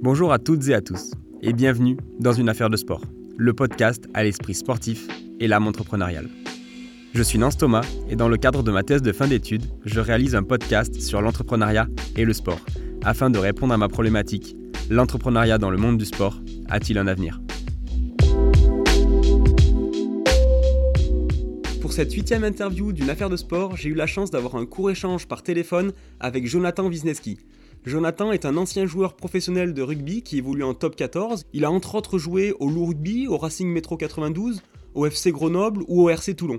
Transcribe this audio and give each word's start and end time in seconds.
Bonjour 0.00 0.32
à 0.32 0.38
toutes 0.38 0.68
et 0.68 0.74
à 0.74 0.80
tous, 0.80 1.10
et 1.42 1.52
bienvenue 1.52 1.96
dans 2.20 2.32
Une 2.32 2.48
affaire 2.48 2.70
de 2.70 2.76
sport, 2.76 3.02
le 3.36 3.52
podcast 3.52 4.04
à 4.14 4.22
l'esprit 4.22 4.54
sportif 4.54 5.08
et 5.40 5.48
l'âme 5.48 5.66
entrepreneuriale. 5.66 6.28
Je 7.14 7.22
suis 7.24 7.36
Nance 7.36 7.56
Thomas, 7.56 7.84
et 8.08 8.14
dans 8.14 8.28
le 8.28 8.36
cadre 8.36 8.62
de 8.62 8.70
ma 8.70 8.84
thèse 8.84 9.02
de 9.02 9.10
fin 9.10 9.26
d'études, 9.26 9.64
je 9.84 9.98
réalise 9.98 10.36
un 10.36 10.44
podcast 10.44 11.00
sur 11.00 11.20
l'entrepreneuriat 11.20 11.88
et 12.14 12.24
le 12.24 12.32
sport, 12.32 12.60
afin 13.02 13.28
de 13.28 13.40
répondre 13.40 13.74
à 13.74 13.76
ma 13.76 13.88
problématique 13.88 14.54
l'entrepreneuriat 14.88 15.58
dans 15.58 15.70
le 15.70 15.78
monde 15.78 15.98
du 15.98 16.04
sport 16.04 16.40
a-t-il 16.68 16.96
un 16.96 17.08
avenir? 17.08 17.40
Pour 21.80 21.92
cette 21.92 22.12
huitième 22.12 22.44
interview 22.44 22.92
d'une 22.92 23.10
affaire 23.10 23.30
de 23.30 23.36
sport, 23.36 23.76
j'ai 23.76 23.88
eu 23.88 23.94
la 23.94 24.06
chance 24.06 24.30
d'avoir 24.30 24.54
un 24.54 24.64
court 24.66 24.92
échange 24.92 25.26
par 25.26 25.42
téléphone 25.42 25.92
avec 26.20 26.46
Jonathan 26.46 26.86
Wisniewski, 26.88 27.38
Jonathan 27.84 28.32
est 28.32 28.44
un 28.44 28.56
ancien 28.56 28.86
joueur 28.86 29.14
professionnel 29.14 29.72
de 29.72 29.82
rugby 29.82 30.22
qui 30.22 30.38
évolue 30.38 30.64
en 30.64 30.74
top 30.74 30.96
14. 30.96 31.44
Il 31.52 31.64
a 31.64 31.70
entre 31.70 31.94
autres 31.94 32.18
joué 32.18 32.52
au 32.58 32.68
Loup 32.68 32.86
Rugby, 32.86 33.28
au 33.28 33.38
Racing 33.38 33.68
Métro 33.68 33.96
92, 33.96 34.62
au 34.94 35.06
FC 35.06 35.30
Grenoble 35.30 35.82
ou 35.86 36.02
au 36.02 36.10
RC 36.10 36.34
Toulon. 36.34 36.58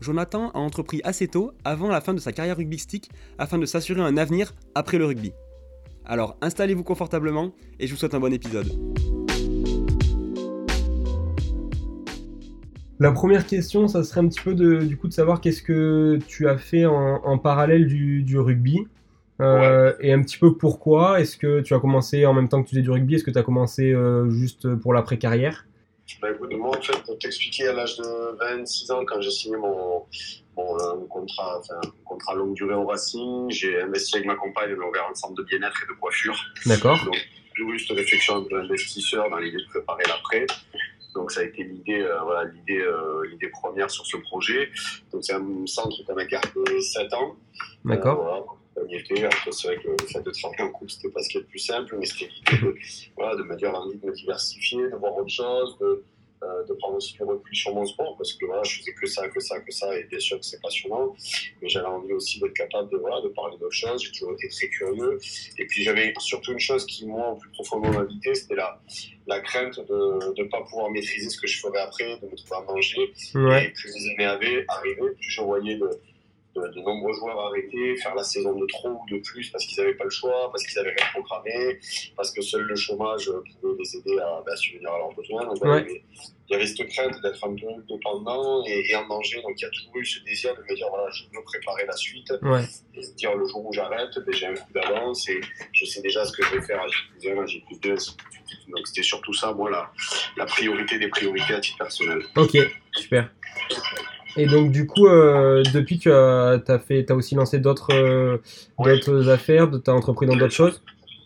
Jonathan 0.00 0.50
a 0.50 0.58
entrepris 0.58 1.00
assez 1.04 1.28
tôt, 1.28 1.52
avant 1.64 1.88
la 1.88 2.00
fin 2.00 2.14
de 2.14 2.20
sa 2.20 2.32
carrière 2.32 2.56
rugbystique, 2.56 3.10
afin 3.38 3.58
de 3.58 3.66
s'assurer 3.66 4.00
un 4.00 4.16
avenir 4.16 4.54
après 4.74 4.98
le 4.98 5.06
rugby. 5.06 5.32
Alors 6.04 6.36
installez-vous 6.40 6.84
confortablement 6.84 7.52
et 7.78 7.86
je 7.86 7.92
vous 7.92 7.98
souhaite 7.98 8.14
un 8.14 8.20
bon 8.20 8.32
épisode. 8.32 8.72
La 12.98 13.10
première 13.10 13.46
question, 13.46 13.88
ça 13.88 14.04
serait 14.04 14.20
un 14.20 14.28
petit 14.28 14.40
peu 14.40 14.54
de, 14.54 14.78
du 14.78 14.96
coup 14.96 15.08
de 15.08 15.12
savoir 15.12 15.40
qu'est-ce 15.40 15.62
que 15.62 16.18
tu 16.28 16.48
as 16.48 16.56
fait 16.56 16.86
en, 16.86 17.38
parallèle 17.38 17.86
du 17.86 18.38
rugby. 18.38 18.86
Euh, 19.42 19.92
et 20.00 20.12
un 20.12 20.22
petit 20.22 20.38
peu 20.38 20.56
pourquoi 20.56 21.20
Est-ce 21.20 21.36
que 21.36 21.60
tu 21.60 21.74
as 21.74 21.80
commencé 21.80 22.24
en 22.26 22.32
même 22.32 22.48
temps 22.48 22.62
que 22.62 22.68
tu 22.68 22.74
faisais 22.74 22.82
du 22.82 22.90
rugby 22.90 23.16
Est-ce 23.16 23.24
que 23.24 23.30
tu 23.30 23.38
as 23.38 23.42
commencé 23.42 23.92
euh, 23.92 24.30
juste 24.30 24.74
pour 24.76 24.94
l'après-carrière? 24.94 25.66
Bah, 26.20 26.28
écoute, 26.30 26.52
moi, 26.54 26.76
en 26.76 26.80
fait, 26.80 27.02
pour 27.04 27.18
t'expliquer, 27.18 27.68
à 27.68 27.72
l'âge 27.72 27.96
de 27.96 28.36
26 28.38 28.90
ans, 28.90 29.04
quand 29.04 29.20
j'ai 29.20 29.30
signé 29.30 29.56
mon, 29.56 30.04
mon 30.56 30.78
euh, 30.78 31.06
contrat, 31.08 31.60
enfin, 31.60 31.80
contrat 32.04 32.34
longue 32.34 32.54
durée 32.54 32.74
au 32.74 32.86
Racing, 32.86 33.50
j'ai 33.50 33.80
investi 33.80 34.16
avec 34.16 34.26
ma 34.26 34.34
compagne, 34.34 34.74
on 34.78 34.82
a 34.84 34.88
ouvert 34.88 35.08
un 35.10 35.14
centre 35.14 35.34
de 35.34 35.42
bien-être 35.42 35.82
et 35.82 35.92
de 35.92 35.98
coiffure. 35.98 36.38
D'accord. 36.66 36.98
Donc, 37.04 37.16
cette 37.78 37.96
réflexion 37.96 38.36
un 38.36 38.44
peu 38.44 38.60
investisseur 38.60 39.30
dans 39.30 39.38
l'idée 39.38 39.58
de 39.58 39.68
préparer 39.68 40.04
l'après. 40.08 40.46
Donc 41.14 41.30
ça 41.30 41.42
a 41.42 41.44
été 41.44 41.62
l'idée, 41.62 42.02
voilà, 42.24 42.50
l'idée, 42.50 42.82
l'idée 43.30 43.48
première 43.48 43.90
sur 43.90 44.06
ce 44.06 44.16
projet. 44.16 44.70
Donc 45.12 45.22
c'est 45.22 45.34
un 45.34 45.66
centre 45.66 45.94
qui 45.94 46.10
a 46.10 46.24
gardé 46.24 46.80
7 46.80 47.12
ans. 47.12 47.36
D'accord 47.84 48.58
c'est 49.50 49.68
vrai 49.68 49.76
que 49.76 49.88
le 49.88 50.06
fait 50.06 50.22
de 50.22 50.30
travailler 50.30 50.62
en 50.62 50.70
couple, 50.70 50.90
c'était 50.90 51.10
pas 51.10 51.22
ce 51.22 51.28
qui 51.28 51.38
est 51.38 51.40
le 51.40 51.46
plus 51.46 51.58
simple, 51.58 51.96
mais 51.98 52.06
c'était 52.06 52.30
l'idée 52.32 52.66
de, 52.66 52.76
voilà, 53.16 53.36
de 53.36 53.42
me 53.42 53.56
dire 53.56 53.74
envie 53.74 53.98
de 53.98 54.06
me 54.06 54.12
diversifier, 54.12 54.82
de 54.90 54.96
voir 54.96 55.16
autre 55.16 55.30
chose, 55.30 55.76
de, 55.80 56.04
euh, 56.42 56.64
de 56.64 56.74
prendre 56.74 56.96
aussi 56.96 57.14
du 57.14 57.22
recul 57.22 57.56
sur 57.56 57.72
mon 57.72 57.84
sport, 57.86 58.16
parce 58.16 58.32
que 58.32 58.44
voilà, 58.46 58.64
je 58.64 58.78
faisais 58.78 58.92
que 58.94 59.06
ça, 59.06 59.28
que 59.28 59.38
ça, 59.38 59.60
que 59.60 59.70
ça, 59.70 59.96
et 59.96 60.04
bien 60.04 60.18
sûr 60.18 60.40
que 60.40 60.44
c'est 60.44 60.60
passionnant, 60.60 61.14
mais 61.60 61.68
j'avais 61.68 61.86
envie 61.86 62.12
aussi 62.12 62.40
d'être 62.40 62.54
capable 62.54 62.90
de, 62.90 62.96
voilà, 62.96 63.20
de 63.20 63.28
parler 63.28 63.56
d'autres 63.58 63.70
choses, 63.74 64.02
j'ai 64.02 64.10
toujours 64.10 64.32
été 64.32 64.48
très 64.48 64.68
curieux, 64.68 65.18
et 65.58 65.66
puis 65.66 65.84
j'avais 65.84 66.12
surtout 66.18 66.52
une 66.52 66.58
chose 66.58 66.84
qui, 66.86 67.06
moi, 67.06 67.30
au 67.30 67.36
plus 67.36 67.50
profondément 67.50 68.00
m'habitait, 68.00 68.34
c'était 68.34 68.56
la, 68.56 68.80
la 69.28 69.40
crainte 69.40 69.78
de 69.78 70.42
ne 70.42 70.48
pas 70.48 70.62
pouvoir 70.62 70.90
maîtriser 70.90 71.30
ce 71.30 71.40
que 71.40 71.46
je 71.46 71.60
ferais 71.60 71.78
après, 71.78 72.18
de 72.18 72.26
me 72.26 72.36
trouver 72.36 72.56
à 72.56 72.62
manger, 72.62 73.12
ouais. 73.36 73.66
et 73.66 73.68
plus 73.68 73.94
les 73.94 74.10
années 74.10 74.24
avaient 74.24 74.64
arrivé, 74.66 75.00
plus 75.14 75.30
je 75.30 75.42
voyais 75.42 75.76
de 75.76 75.90
de, 76.54 76.80
nombreux 76.80 77.12
joueurs 77.14 77.38
arrêtés, 77.40 77.96
faire 77.96 78.14
la 78.14 78.24
saison 78.24 78.54
de 78.54 78.66
trop 78.66 78.90
ou 78.90 79.06
de 79.10 79.18
plus 79.18 79.50
parce 79.50 79.64
qu'ils 79.64 79.78
n'avaient 79.78 79.94
pas 79.94 80.04
le 80.04 80.10
choix, 80.10 80.50
parce 80.50 80.64
qu'ils 80.64 80.76
n'avaient 80.76 80.94
rien 80.98 81.06
programmé, 81.12 81.78
parce 82.16 82.30
que 82.32 82.42
seul 82.42 82.62
le 82.62 82.76
chômage 82.76 83.30
pouvait 83.60 83.74
les 83.78 83.96
aider 83.96 84.18
à, 84.18 84.42
bah, 84.44 84.56
subvenir 84.56 84.92
à 84.92 84.98
leurs 84.98 85.14
besoins. 85.14 85.44
Donc, 85.44 85.56
il, 85.62 86.50
y 86.50 86.54
avait, 86.54 86.66
cette 86.66 86.86
crainte 86.88 87.20
d'être 87.22 87.44
un 87.46 87.54
peu 87.54 87.66
dépendant 87.88 88.62
et, 88.66 88.94
en 88.94 89.06
danger. 89.06 89.40
Donc 89.42 89.54
il 89.56 89.62
y 89.62 89.64
a 89.64 89.70
toujours 89.70 89.96
eu 89.96 90.04
ce 90.04 90.22
désir 90.24 90.54
de 90.54 90.60
me 90.60 90.76
dire 90.76 90.86
voilà, 90.90 91.08
je 91.10 91.24
veux 91.24 91.42
préparer 91.44 91.86
la 91.86 91.96
suite 91.96 92.32
et 92.94 93.02
se 93.02 93.14
dire 93.14 93.34
le 93.34 93.46
jour 93.46 93.64
où 93.64 93.72
j'arrête, 93.72 94.10
ben, 94.18 94.34
j'ai 94.34 94.46
un 94.46 94.54
coup 94.54 94.72
d'avance 94.74 95.28
et 95.28 95.40
je 95.72 95.84
sais 95.84 96.02
déjà 96.02 96.24
ce 96.24 96.32
que 96.32 96.44
je 96.44 96.56
vais 96.56 96.62
faire 96.62 96.82
à 96.82 96.88
J 96.88 97.30
1, 97.30 97.42
à 97.42 97.46
J 97.46 97.64
2, 97.82 97.90
Donc 97.90 98.86
c'était 98.86 99.02
surtout 99.02 99.32
ça, 99.32 99.52
moi, 99.52 99.70
la, 99.70 99.90
la 100.36 100.44
priorité 100.44 100.98
des 100.98 101.08
priorités 101.08 101.54
à 101.54 101.60
titre 101.60 101.78
personnel. 101.78 102.22
Ok, 102.36 102.56
super. 102.96 103.30
Et 104.36 104.46
donc, 104.46 104.72
du 104.72 104.86
coup, 104.86 105.06
euh, 105.06 105.62
depuis, 105.74 105.98
tu 105.98 106.10
as, 106.10 106.60
as, 106.66 106.78
fait, 106.78 107.10
as 107.10 107.14
aussi 107.14 107.34
lancé 107.34 107.58
d'autres 107.58 107.92
euh, 107.92 108.38
affaires, 109.28 109.70
tu 109.70 109.90
as 109.90 109.94
entrepris 109.94 110.26
dans 110.26 110.36
d'autres 110.36 110.54
choses? 110.54 110.82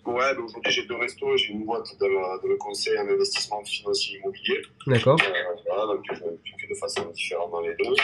Ouais, 0.07 0.35
donc 0.37 0.45
aujourd'hui 0.45 0.71
j'ai 0.71 0.87
deux 0.87 0.95
restos, 0.95 1.37
j'ai 1.37 1.53
une 1.53 1.65
boîte 1.65 1.89
de, 2.01 2.49
de 2.49 2.55
conseil 2.59 2.97
en 2.97 3.09
investissement 3.09 3.65
financier 3.65 4.19
immobilier. 4.19 4.63
D'accord. 4.87 5.19
Euh, 5.21 5.61
voilà, 5.67 5.95
donc 5.95 6.05
je 6.13 6.69
de 6.69 6.75
façon 6.75 7.11
différente 7.13 7.51
dans 7.51 7.61
les 7.61 7.75
deux. 7.75 7.95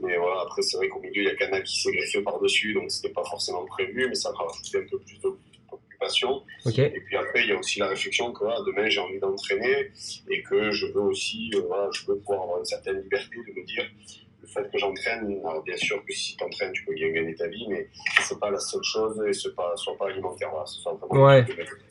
Mais 0.00 0.16
voilà, 0.16 0.40
après 0.42 0.62
c'est 0.62 0.78
vrai 0.78 0.88
qu'au 0.88 1.00
milieu 1.00 1.22
il 1.22 1.24
y 1.24 1.28
a 1.28 1.34
Canal 1.34 1.62
qui 1.62 1.78
s'est 1.82 1.92
greffé 1.92 2.22
par-dessus, 2.22 2.72
donc 2.72 2.90
c'était 2.90 3.12
pas 3.12 3.24
forcément 3.24 3.66
prévu, 3.66 4.06
mais 4.08 4.14
ça 4.14 4.32
m'a 4.32 4.38
rajouté 4.38 4.78
un 4.78 4.88
peu 4.90 4.98
plus 4.98 5.20
d'occupation. 5.20 6.42
Okay. 6.64 6.86
Et 6.86 7.00
puis 7.00 7.16
après 7.18 7.42
il 7.42 7.50
y 7.50 7.52
a 7.52 7.58
aussi 7.58 7.80
la 7.80 7.88
réflexion 7.88 8.32
que 8.32 8.44
voilà, 8.44 8.60
demain 8.66 8.88
j'ai 8.88 9.00
envie 9.00 9.18
d'entraîner 9.18 9.90
et 10.30 10.42
que 10.42 10.70
je 10.72 10.86
veux 10.86 11.02
aussi, 11.02 11.50
euh, 11.54 11.60
voilà, 11.68 11.90
je 11.92 12.06
veux 12.06 12.16
pouvoir 12.16 12.44
avoir 12.44 12.58
une 12.60 12.64
certaine 12.64 12.98
liberté 12.98 13.36
de 13.36 13.60
me 13.60 13.66
dire 13.66 13.84
le 13.84 14.21
fait 14.52 14.70
que 14.70 14.78
j'entraîne, 14.78 15.40
bien 15.64 15.76
sûr 15.76 16.04
que 16.04 16.12
si 16.12 16.36
tu 16.36 16.44
entraînes, 16.44 16.72
tu 16.72 16.84
peux 16.84 16.94
bien 16.94 17.10
gagner 17.10 17.34
ta 17.34 17.48
vie, 17.48 17.66
mais 17.68 17.88
c'est 18.20 18.38
pas 18.38 18.50
la 18.50 18.58
seule 18.58 18.82
chose 18.82 19.22
et 19.26 19.32
ce 19.32 19.48
pas, 19.50 19.72
soit 19.76 19.96
pas 19.96 20.08
alimentaire. 20.08 20.50
Voilà, 20.50 20.66
ce 20.66 20.80
soit 20.80 20.92
vraiment 20.94 21.26
ouais. 21.26 21.44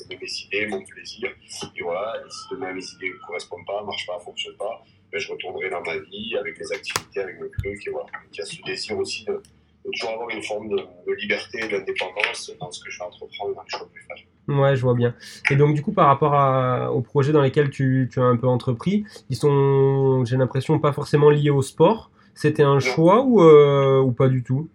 mes 0.10 0.28
idées, 0.46 0.68
mon 0.68 0.84
plaisir. 0.84 1.30
Et 1.76 1.82
voilà, 1.82 2.14
et 2.18 2.30
si 2.30 2.46
demain 2.52 2.74
mes 2.74 2.84
idées 2.84 3.10
ne 3.10 3.26
correspondent 3.26 3.66
pas, 3.66 3.82
ne 3.82 3.86
marchent 3.88 4.08
pas, 4.08 4.18
ne 4.18 4.24
fonctionnent 4.24 4.58
pas, 4.58 4.84
ben, 5.12 5.20
je 5.20 5.32
retournerai 5.32 5.70
dans 5.70 5.82
ma 5.82 5.98
vie 5.98 6.38
avec 6.40 6.60
mes 6.60 6.72
activités, 6.72 7.20
avec 7.20 7.42
mes 7.42 7.50
trucs. 7.50 7.88
Et 7.88 7.90
voilà. 7.90 8.08
Il 8.32 8.38
y 8.38 8.42
a 8.42 8.46
ce 8.46 8.62
désir 8.66 8.98
aussi 8.98 9.26
de, 9.26 9.34
de 9.34 9.92
toujours 9.92 10.12
avoir 10.12 10.30
une 10.30 10.44
forme 10.44 10.70
de, 10.70 10.78
de 10.78 11.14
liberté 11.20 11.60
et 11.64 11.68
d'indépendance 11.68 12.52
dans 12.60 12.72
ce 12.72 12.84
que 12.84 12.92
je 12.92 13.00
vais 13.00 13.06
entreprendre, 13.06 13.56
dans 13.56 13.64
les 13.64 13.70
choses 13.70 13.90
que 13.94 14.00
je 14.00 14.08
vais 14.08 14.16
faire. 14.16 14.28
Ouais, 14.48 14.76
je 14.76 14.82
vois 14.82 14.96
bien. 14.96 15.14
Et 15.50 15.56
donc, 15.56 15.76
du 15.76 15.82
coup, 15.82 15.92
par 15.92 16.08
rapport 16.08 16.34
à, 16.34 16.92
aux 16.92 17.02
projets 17.02 17.32
dans 17.32 17.42
lesquels 17.42 17.70
tu, 17.70 18.10
tu 18.12 18.20
as 18.20 18.24
un 18.24 18.38
peu 18.38 18.48
entrepris, 18.48 19.06
ils 19.30 19.36
sont, 19.36 20.26
j'ai 20.26 20.38
l'impression, 20.38 20.80
pas 20.80 20.94
forcément 20.94 21.30
liés 21.30 21.52
au 21.52 21.62
sport. 21.62 22.12
C'était 22.36 22.64
un 22.64 22.80
choix 22.80 23.22
ou, 23.22 23.42
euh, 23.42 24.00
ou 24.00 24.12
pas 24.12 24.28
du 24.28 24.44
tout? 24.44 24.70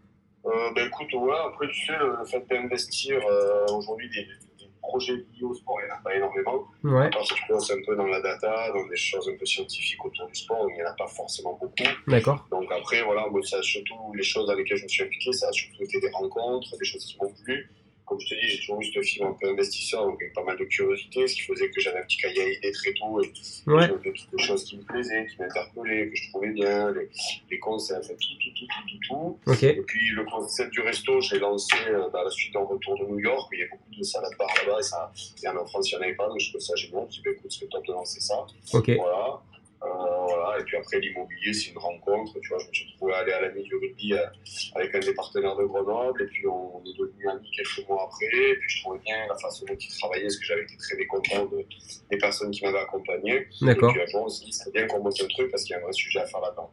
Euh, 0.44 0.70
ben 0.74 0.86
écoute, 0.86 1.12
ouais, 1.14 1.34
après, 1.46 1.68
tu 1.68 1.86
sais, 1.86 1.92
le, 1.98 2.24
fait 2.24 2.46
d'investir 2.48 3.20
euh, 3.28 3.64
aujourd'hui 3.76 4.08
des, 4.10 4.22
des, 4.22 4.70
projets 4.80 5.14
liés 5.14 5.42
au 5.42 5.52
sport, 5.52 5.78
il 5.82 5.86
n'y 5.86 5.90
en 5.90 5.96
a 5.96 5.98
pas 5.98 6.14
énormément. 6.14 6.64
Ouais. 6.84 7.10
Parce 7.10 7.32
que 7.32 7.34
tu 7.34 7.42
penses 7.48 7.70
un 7.72 7.82
peu 7.84 7.96
dans 7.96 8.06
la 8.06 8.20
data, 8.20 8.70
dans 8.72 8.86
des 8.86 8.96
choses 8.96 9.28
un 9.28 9.36
peu 9.36 9.44
scientifiques 9.44 10.04
autour 10.04 10.28
du 10.28 10.34
sport, 10.36 10.64
il 10.70 10.76
n'y 10.76 10.82
en 10.82 10.90
a 10.90 10.92
pas 10.92 11.08
forcément 11.08 11.58
beaucoup. 11.60 11.90
D'accord. 12.06 12.46
Donc 12.52 12.70
après, 12.70 13.02
voilà, 13.02 13.26
moi, 13.28 13.40
ça 13.42 13.60
surtout 13.62 13.96
les 14.14 14.22
choses 14.22 14.46
dans 14.46 14.54
lesquelles 14.54 14.78
je 14.78 14.84
me 14.84 14.88
suis 14.88 15.02
impliqué, 15.02 15.32
ça 15.32 15.48
a 15.48 15.52
surtout 15.52 15.82
été 15.82 15.98
des 15.98 16.10
rencontres, 16.10 16.78
des 16.78 16.84
choses 16.84 17.04
qui 17.04 17.18
m'ont 17.20 17.32
plu 17.44 17.68
comme 18.06 18.20
je 18.20 18.28
te 18.28 18.34
dis, 18.34 18.48
j'ai 18.48 18.58
toujours 18.58 18.80
eu 18.80 18.84
ce 18.84 19.02
film 19.02 19.26
un 19.26 19.32
peu 19.32 19.48
investisseur, 19.48 20.06
donc 20.06 20.22
avec 20.22 20.32
pas 20.32 20.44
mal 20.44 20.56
de 20.56 20.64
curiosité, 20.64 21.26
ce 21.26 21.34
qui 21.34 21.42
faisait 21.42 21.68
que 21.70 21.80
j'avais 21.80 21.98
un 21.98 22.02
petit 22.02 22.18
cahier 22.18 22.42
à 22.42 22.48
idées 22.48 22.72
très 22.72 22.92
tôt 22.94 23.20
et 23.20 23.32
ouais. 23.66 23.86
j'avais 23.88 24.12
toutes 24.12 24.28
les 24.32 24.42
choses 24.42 24.64
qui 24.64 24.76
me 24.76 24.82
plaisaient, 24.82 25.26
qui 25.26 25.36
m'interpellaient, 25.40 26.08
que 26.08 26.16
je 26.16 26.30
trouvais 26.30 26.50
bien, 26.50 26.92
les, 26.92 27.08
les 27.50 27.58
concepts, 27.58 28.06
tout, 28.06 28.14
tout, 28.14 28.50
tout, 28.54 28.66
tout, 28.66 28.88
tout, 28.88 28.98
tout. 29.08 29.52
Okay. 29.52 29.70
Et 29.70 29.82
puis 29.82 30.10
le 30.10 30.24
concept 30.24 30.70
du 30.70 30.80
resto, 30.80 31.20
je 31.20 31.34
l'ai 31.34 31.40
lancé 31.40 31.76
euh, 31.88 32.08
dans 32.10 32.22
la 32.22 32.30
suite 32.30 32.54
d'un 32.54 32.60
retour 32.60 32.96
de 32.98 33.04
New 33.04 33.18
York, 33.18 33.50
où 33.50 33.54
il 33.54 33.60
y 33.60 33.64
a 33.64 33.66
beaucoup 33.68 33.94
de 33.96 34.02
salades 34.02 34.36
bar 34.38 34.48
là-bas, 34.64 34.78
et, 34.78 34.82
ça, 34.82 35.12
et 35.42 35.48
en 35.48 35.66
France, 35.66 35.90
il 35.90 35.96
n'y 35.96 36.00
en 36.00 36.04
avait 36.04 36.14
pas, 36.14 36.28
donc 36.28 36.38
je 36.38 36.48
trouvais 36.50 36.64
ça 36.64 36.76
génial. 36.76 37.02
Je 37.02 37.06
me 37.06 37.10
suis 37.10 37.22
dit, 37.22 37.28
écoute, 37.30 37.50
c'est 37.50 37.68
top 37.68 37.86
de 37.86 37.92
lancer 37.92 38.20
ça. 38.20 38.46
Ok. 38.72 38.90
Voilà. 38.96 39.42
Euh, 39.82 39.88
voilà. 39.88 40.58
Et 40.60 40.64
puis 40.64 40.76
après, 40.76 40.98
l'immobilier, 41.00 41.52
c'est 41.52 41.70
une 41.70 41.78
rencontre. 41.78 42.38
Tu 42.40 42.48
vois, 42.48 42.58
je 42.58 42.68
me 42.68 42.72
suis 42.72 42.92
retrouvé 42.92 43.12
à 43.12 43.18
aller 43.18 43.32
à 43.32 43.40
la 43.42 43.52
nuit 43.52 43.62
du 43.62 43.74
rugby 43.76 44.14
euh, 44.14 44.26
avec 44.74 44.94
un 44.94 45.00
des 45.00 45.14
partenaires 45.14 45.56
de 45.56 45.64
Grenoble. 45.64 46.22
Et 46.22 46.26
puis, 46.26 46.46
on, 46.46 46.82
est 46.84 46.98
devenus 46.98 47.28
amis 47.28 47.50
quelques 47.54 47.88
mois 47.88 48.04
après. 48.04 48.26
Et 48.26 48.56
puis, 48.56 48.68
je 48.68 48.82
trouvais 48.82 48.98
bien 49.00 49.26
la 49.28 49.36
façon 49.36 49.64
dont 49.66 49.76
ils 49.78 49.98
travaillaient, 49.98 50.24
parce 50.24 50.36
que 50.36 50.44
j'avais 50.44 50.62
été 50.62 50.76
très 50.76 50.96
mécontent 50.96 51.44
de, 51.46 51.64
des 52.10 52.18
personnes 52.18 52.50
qui 52.50 52.64
m'avaient 52.64 52.78
accompagné. 52.78 53.48
D'accord. 53.60 53.90
Et 53.90 53.92
puis, 53.92 54.02
un 54.02 54.06
jour, 54.06 54.22
on 54.24 54.28
s'est 54.28 54.44
dit, 54.44 54.52
c'est 54.52 54.72
bien 54.72 54.86
qu'on 54.86 55.02
monte 55.02 55.20
un 55.20 55.26
truc 55.26 55.50
parce 55.50 55.64
qu'il 55.64 55.72
y 55.72 55.74
a 55.74 55.78
un 55.78 55.82
vrai 55.82 55.92
sujet 55.92 56.20
à 56.20 56.26
faire 56.26 56.40
là-dedans. 56.40 56.70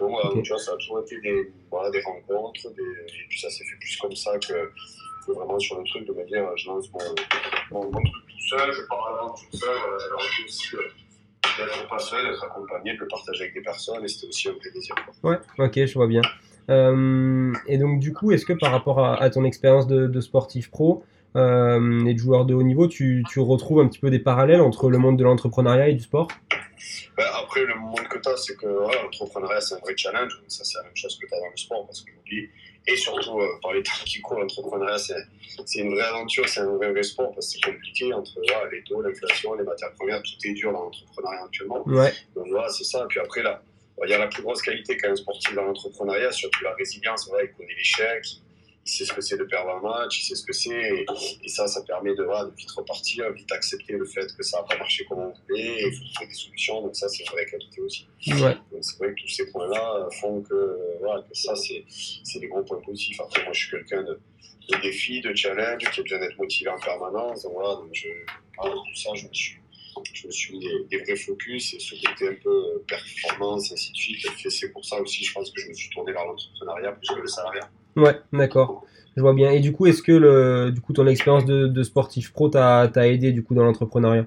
Donc, 0.00 0.10
voilà, 0.10 0.30
Ok. 0.30 0.42
tu 0.42 0.48
vois, 0.50 0.58
ça 0.58 0.72
a 0.72 0.76
toujours 0.76 1.00
été 1.00 1.20
des, 1.20 1.52
voilà, 1.70 1.90
des 1.90 2.02
rencontres. 2.02 2.70
Des, 2.70 2.82
et 2.82 3.26
puis, 3.28 3.40
ça 3.40 3.50
s'est 3.50 3.64
fait 3.64 3.76
plus 3.80 3.96
comme 3.96 4.14
ça 4.14 4.38
que, 4.38 4.70
vraiment 5.32 5.58
sur 5.58 5.76
le 5.78 5.84
truc 5.84 6.06
de 6.06 6.12
me 6.12 6.24
dire, 6.24 6.56
je 6.56 6.68
lance 6.68 6.88
mon, 6.92 7.00
mon, 7.72 7.90
mon 7.90 8.00
truc 8.00 8.24
tout 8.28 8.56
seul, 8.56 8.72
je 8.72 8.82
pars 8.82 9.08
à 9.08 9.10
la 9.10 9.22
vente 9.22 9.40
tout 9.50 9.56
seul. 9.56 9.76
Voilà, 9.76 10.16
aussi 10.44 10.76
d'être 11.64 11.88
pas 11.88 11.98
seul, 11.98 12.24
d'être 12.26 12.44
accompagné, 12.44 12.94
de 12.94 13.00
le 13.00 13.08
partager 13.08 13.44
avec 13.44 13.54
des 13.54 13.62
personnes, 13.62 14.04
et 14.04 14.08
c'était 14.08 14.26
aussi 14.26 14.48
un. 14.48 14.94
Quoi. 15.20 15.30
Ouais, 15.30 15.38
ok, 15.58 15.86
je 15.86 15.94
vois 15.94 16.06
bien. 16.06 16.22
Euh, 16.68 17.52
et 17.66 17.78
donc, 17.78 18.00
du 18.00 18.12
coup, 18.12 18.32
est-ce 18.32 18.44
que 18.44 18.52
par 18.52 18.72
rapport 18.72 19.00
à, 19.00 19.22
à 19.22 19.30
ton 19.30 19.44
expérience 19.44 19.86
de, 19.86 20.06
de, 20.06 20.20
sportif 20.20 20.70
pro 20.70 21.04
euh, 21.36 22.04
et 22.06 22.14
de 22.14 22.18
joueur 22.18 22.44
de 22.44 22.54
haut 22.54 22.62
niveau, 22.62 22.88
tu, 22.88 23.24
tu, 23.30 23.40
retrouves 23.40 23.80
un 23.80 23.88
petit 23.88 24.00
peu 24.00 24.10
des 24.10 24.18
parallèles 24.18 24.60
entre 24.60 24.90
le 24.90 24.98
monde 24.98 25.18
de 25.18 25.24
l'entrepreneuriat 25.24 25.88
et 25.88 25.94
du 25.94 26.02
sport? 26.02 26.28
Ben 27.16 27.24
Après, 27.40 27.64
le 27.64 27.74
monde 27.76 28.06
que 28.08 28.18
tu 28.18 28.28
as, 28.28 28.36
c'est 28.36 28.56
que 28.56 28.66
l'entrepreneuriat, 28.66 29.60
c'est 29.60 29.74
un 29.76 29.78
vrai 29.78 29.94
challenge. 29.96 30.42
Ça, 30.48 30.64
c'est 30.64 30.78
la 30.78 30.84
même 30.84 30.96
chose 30.96 31.18
que 31.18 31.26
tu 31.26 31.34
as 31.34 31.38
dans 31.38 31.50
le 31.50 31.56
sport, 31.56 31.86
parce 31.86 32.02
qu'aujourd'hui, 32.02 32.50
et 32.86 32.96
surtout 32.96 33.40
par 33.62 33.72
les 33.72 33.82
temps 33.82 33.92
qui 34.04 34.20
courent, 34.20 34.38
l'entrepreneuriat, 34.38 34.98
c'est 34.98 35.78
une 35.78 35.94
vraie 35.94 36.04
aventure, 36.04 36.48
c'est 36.48 36.60
un 36.60 36.76
vrai, 36.76 36.90
vrai 36.90 37.02
sport 37.02 37.32
parce 37.34 37.46
que 37.46 37.58
c'est 37.60 37.72
compliqué 37.72 38.12
entre 38.12 38.32
les 38.70 38.82
taux, 38.84 39.00
l'inflation, 39.02 39.54
les 39.54 39.64
matières 39.64 39.92
premières, 39.94 40.22
tout 40.22 40.34
est 40.44 40.52
dur 40.52 40.72
dans 40.72 40.82
l'entrepreneuriat 40.84 41.44
actuellement. 41.44 41.82
Ouais. 41.86 42.12
Donc 42.34 42.46
voilà, 42.48 42.68
c'est 42.68 42.84
ça. 42.84 43.06
Puis 43.08 43.18
après, 43.18 43.42
là, 43.42 43.62
il 44.04 44.10
y 44.10 44.14
a 44.14 44.18
la 44.18 44.28
plus 44.28 44.42
grosse 44.42 44.62
qualité 44.62 44.96
qu'un 44.96 45.16
sportif 45.16 45.54
dans 45.54 45.64
l'entrepreneuriat, 45.64 46.30
surtout 46.30 46.62
la 46.62 46.74
résilience. 46.74 47.26
Voilà, 47.28 47.44
il 47.44 47.52
connaît 47.52 47.74
l'échec, 47.76 48.24
il 48.86 48.90
sait 48.90 49.04
ce 49.04 49.12
que 49.12 49.20
c'est 49.20 49.36
de 49.36 49.42
perdre 49.42 49.70
un 49.70 49.80
match, 49.80 50.20
il 50.20 50.26
sait 50.26 50.36
ce 50.36 50.46
que 50.46 50.52
c'est. 50.52 51.04
Et, 51.42 51.48
ça, 51.48 51.66
ça 51.66 51.82
permet 51.82 52.14
de, 52.14 52.22
de 52.22 52.56
vite 52.56 52.70
repartir, 52.70 53.32
vite 53.32 53.50
accepter 53.50 53.94
le 53.94 54.04
fait 54.04 54.26
que 54.36 54.44
ça 54.44 54.58
n'a 54.58 54.62
pas 54.62 54.78
marché 54.78 55.04
comme 55.06 55.18
on 55.18 55.32
voulait, 55.32 55.82
il 55.82 55.92
faut 55.92 56.04
trouver 56.14 56.28
des 56.28 56.34
solutions. 56.34 56.82
Donc 56.82 56.94
ça, 56.94 57.08
c'est 57.08 57.24
une 57.24 57.30
vraie 57.30 57.46
qualité 57.46 57.80
aussi. 57.80 58.06
Ouais. 58.28 58.54
Donc 58.70 58.82
c'est 58.84 58.96
vrai 58.98 59.08
que 59.08 59.20
tous 59.20 59.28
ces 59.28 59.50
points-là 59.50 60.08
font 60.20 60.40
que, 60.42 60.98
voilà, 61.00 61.22
que 61.22 61.34
ça, 61.34 61.56
c'est 61.56 61.84
des 62.38 62.46
gros 62.46 62.62
points 62.62 62.80
positifs. 62.80 63.20
Après, 63.20 63.42
moi, 63.42 63.52
je 63.52 63.58
suis 63.58 63.70
quelqu'un 63.70 64.04
de, 64.04 64.20
de 64.70 64.82
défi, 64.82 65.20
de 65.20 65.34
challenge, 65.34 65.90
qui 65.90 66.00
a 66.00 66.02
besoin 66.02 66.20
d'être 66.20 66.38
motivé 66.38 66.70
en 66.70 66.78
permanence. 66.78 67.42
Donc 67.42 67.54
voilà, 67.54 67.74
donc 67.74 67.90
je, 67.92 68.08
tout 68.08 68.94
ça, 68.94 69.10
je 69.14 69.26
me 69.26 69.34
suis 69.34 69.58
je 70.12 70.26
me 70.26 70.30
suis 70.30 70.52
mis 70.52 70.68
des, 70.90 70.98
vrais 70.98 71.16
focus 71.16 71.72
et 71.72 71.80
ce 71.80 71.94
côté 72.06 72.28
un 72.28 72.34
peu 72.34 72.84
performance, 72.86 73.72
ainsi 73.72 73.92
de 73.92 73.96
suite. 73.96 74.50
C'est 74.50 74.68
pour 74.68 74.84
ça 74.84 75.00
aussi, 75.00 75.24
je 75.24 75.32
pense 75.32 75.50
que 75.50 75.60
je 75.60 75.68
me 75.68 75.74
suis 75.74 75.88
tourné 75.88 76.12
vers 76.12 76.26
l'entrepreneuriat 76.26 76.92
plus 76.92 77.08
que 77.08 77.20
le 77.20 77.26
salariat. 77.26 77.70
Ouais, 77.96 78.16
d'accord. 78.32 78.84
Je 79.16 79.22
vois 79.22 79.32
bien. 79.32 79.50
Et 79.50 79.60
du 79.60 79.72
coup, 79.72 79.86
est-ce 79.86 80.02
que 80.02 80.12
le, 80.12 80.70
du 80.70 80.80
coup, 80.80 80.92
ton 80.92 81.06
expérience 81.06 81.46
de, 81.46 81.82
sportif 81.82 82.32
pro 82.32 82.48
t'a 82.48 82.90
aidé 83.08 83.32
du 83.32 83.42
coup 83.42 83.54
dans 83.54 83.64
l'entrepreneuriat? 83.64 84.26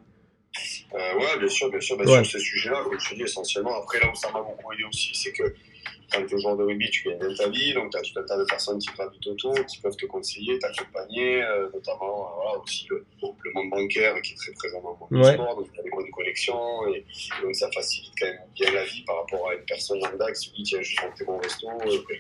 Euh, 0.94 0.98
Ouais, 1.20 1.38
bien 1.38 1.48
sûr, 1.48 1.70
bien 1.70 1.80
sûr. 1.80 1.98
Bah, 1.98 2.06
Sur 2.06 2.26
ce 2.26 2.40
sujet-là, 2.40 2.82
comme 2.84 3.00
je 3.00 3.10
te 3.10 3.16
dis, 3.16 3.24
essentiellement. 3.24 3.78
Après, 3.78 4.00
là 4.00 4.08
où 4.12 4.16
ça 4.16 4.32
m'a 4.32 4.42
beaucoup 4.42 4.72
aidé 4.74 4.84
aussi, 4.86 5.12
c'est 5.14 5.32
que 5.32 5.44
quand 6.12 6.26
tu 6.26 6.40
joueur 6.40 6.58
de 6.58 6.64
rugby, 6.64 6.90
tu 6.90 7.08
gagnes 7.08 7.20
bien 7.20 7.34
ta 7.34 7.50
vie, 7.50 7.74
donc 7.74 7.92
tu 7.92 7.98
as 7.98 8.02
tout 8.02 8.20
un 8.20 8.24
tas 8.24 8.38
de 8.38 8.46
personnes 8.46 8.80
qui 8.80 8.88
gravitent 8.96 9.28
autour, 9.28 9.54
qui 9.66 9.80
peuvent 9.80 9.96
te 9.96 10.06
conseiller, 10.06 10.58
t'accompagner, 10.60 11.44
euh, 11.44 11.70
notamment 11.74 12.28
euh, 12.28 12.36
voilà, 12.36 12.60
aussi 12.60 12.88
le, 12.90 13.06
le, 13.22 13.52
monde 13.54 13.70
bancaire 13.70 14.20
qui 14.22 14.34
est 14.34 14.38
très 14.38 14.52
présent 14.54 14.82
dans 14.82 14.92
le 14.92 14.98
monde 14.98 15.24
du 15.28 15.34
sport, 15.34 15.56
donc 15.56 15.72
tu 15.72 15.80
as 15.80 15.84
des 15.84 15.90
bonnes 15.90 16.12
connexions, 16.12 16.88
et, 16.94 17.06
donc 17.42 17.56
ça 17.56 17.70
facilite 17.72 18.14
quand 18.20 18.28
même 18.28 18.40
bien 18.56 18.72
la 18.72 18.84
vie 18.86 19.04
par 19.04 19.18
rapport 19.18 19.50
à 19.50 19.56
une 19.56 19.66
personne 19.66 20.00
lambda 20.00 20.32
qui 20.32 20.50
se 20.50 20.56
dit 20.56 20.64
tiens, 20.64 20.82
je 20.82 20.96
monter 21.06 21.26
mon 21.26 21.38
resto, 21.38 21.68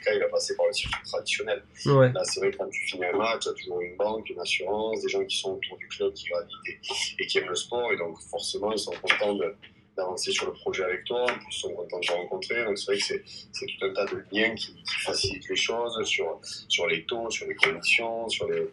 cas 0.04 0.14
il 0.14 0.20
va 0.20 0.28
passer 0.30 0.56
par 0.56 0.68
le 0.68 0.74
circuit 0.74 1.04
traditionnel. 1.04 1.64
Ouais. 1.86 2.12
Là, 2.12 2.24
c'est 2.24 2.40
vrai 2.40 2.52
que 2.52 2.58
quand 2.58 2.70
tu 2.70 2.86
finis 2.86 3.06
un 3.06 3.18
match, 3.18 3.44
tu 3.44 3.50
as 3.50 3.54
toujours 3.54 3.82
une 3.82 3.96
banque, 3.96 4.30
une 4.30 4.40
assurance, 4.40 5.02
des 5.02 5.10
gens 5.10 5.24
qui 5.26 5.38
sont 5.38 5.54
autour 5.54 5.78
du 5.78 5.88
club 5.88 6.14
qui 6.14 6.30
gravitent 6.30 6.50
et, 6.68 6.80
et 7.24 7.28
qui 7.28 7.38
aiment 7.38 7.50
le 7.50 7.56
sport, 7.56 7.92
et 7.92 7.98
donc 7.98 8.20
forcément 8.30 8.72
ils 8.72 8.80
sont 8.80 8.94
contents 9.02 9.34
de 9.34 9.56
d'avancer 10.00 10.32
sur 10.32 10.46
le 10.48 10.54
projet 10.54 10.84
avec 10.84 11.04
toi. 11.06 11.24
En 11.24 11.38
plus, 11.38 11.46
ils 11.50 11.60
sont 11.60 11.74
contents 11.74 12.00
de 12.00 12.06
te 12.06 12.12
rencontrer. 12.12 12.64
Donc, 12.66 12.78
c'est 12.78 12.86
vrai 12.86 12.98
que 12.98 13.06
c'est 13.06 13.66
tout 13.66 13.86
un 13.86 13.94
tas 13.94 14.06
de 14.06 14.24
liens 14.32 14.56
qui, 14.56 14.76
facilitent 15.06 15.50
les 15.50 15.56
choses 15.56 16.04
sur, 16.06 16.40
sur 16.68 16.88
les 16.88 17.06
taux, 17.06 17.30
sur 17.30 17.48
les 17.48 17.56
conditions, 17.56 18.28
sur, 18.30 18.48
les, 18.50 18.70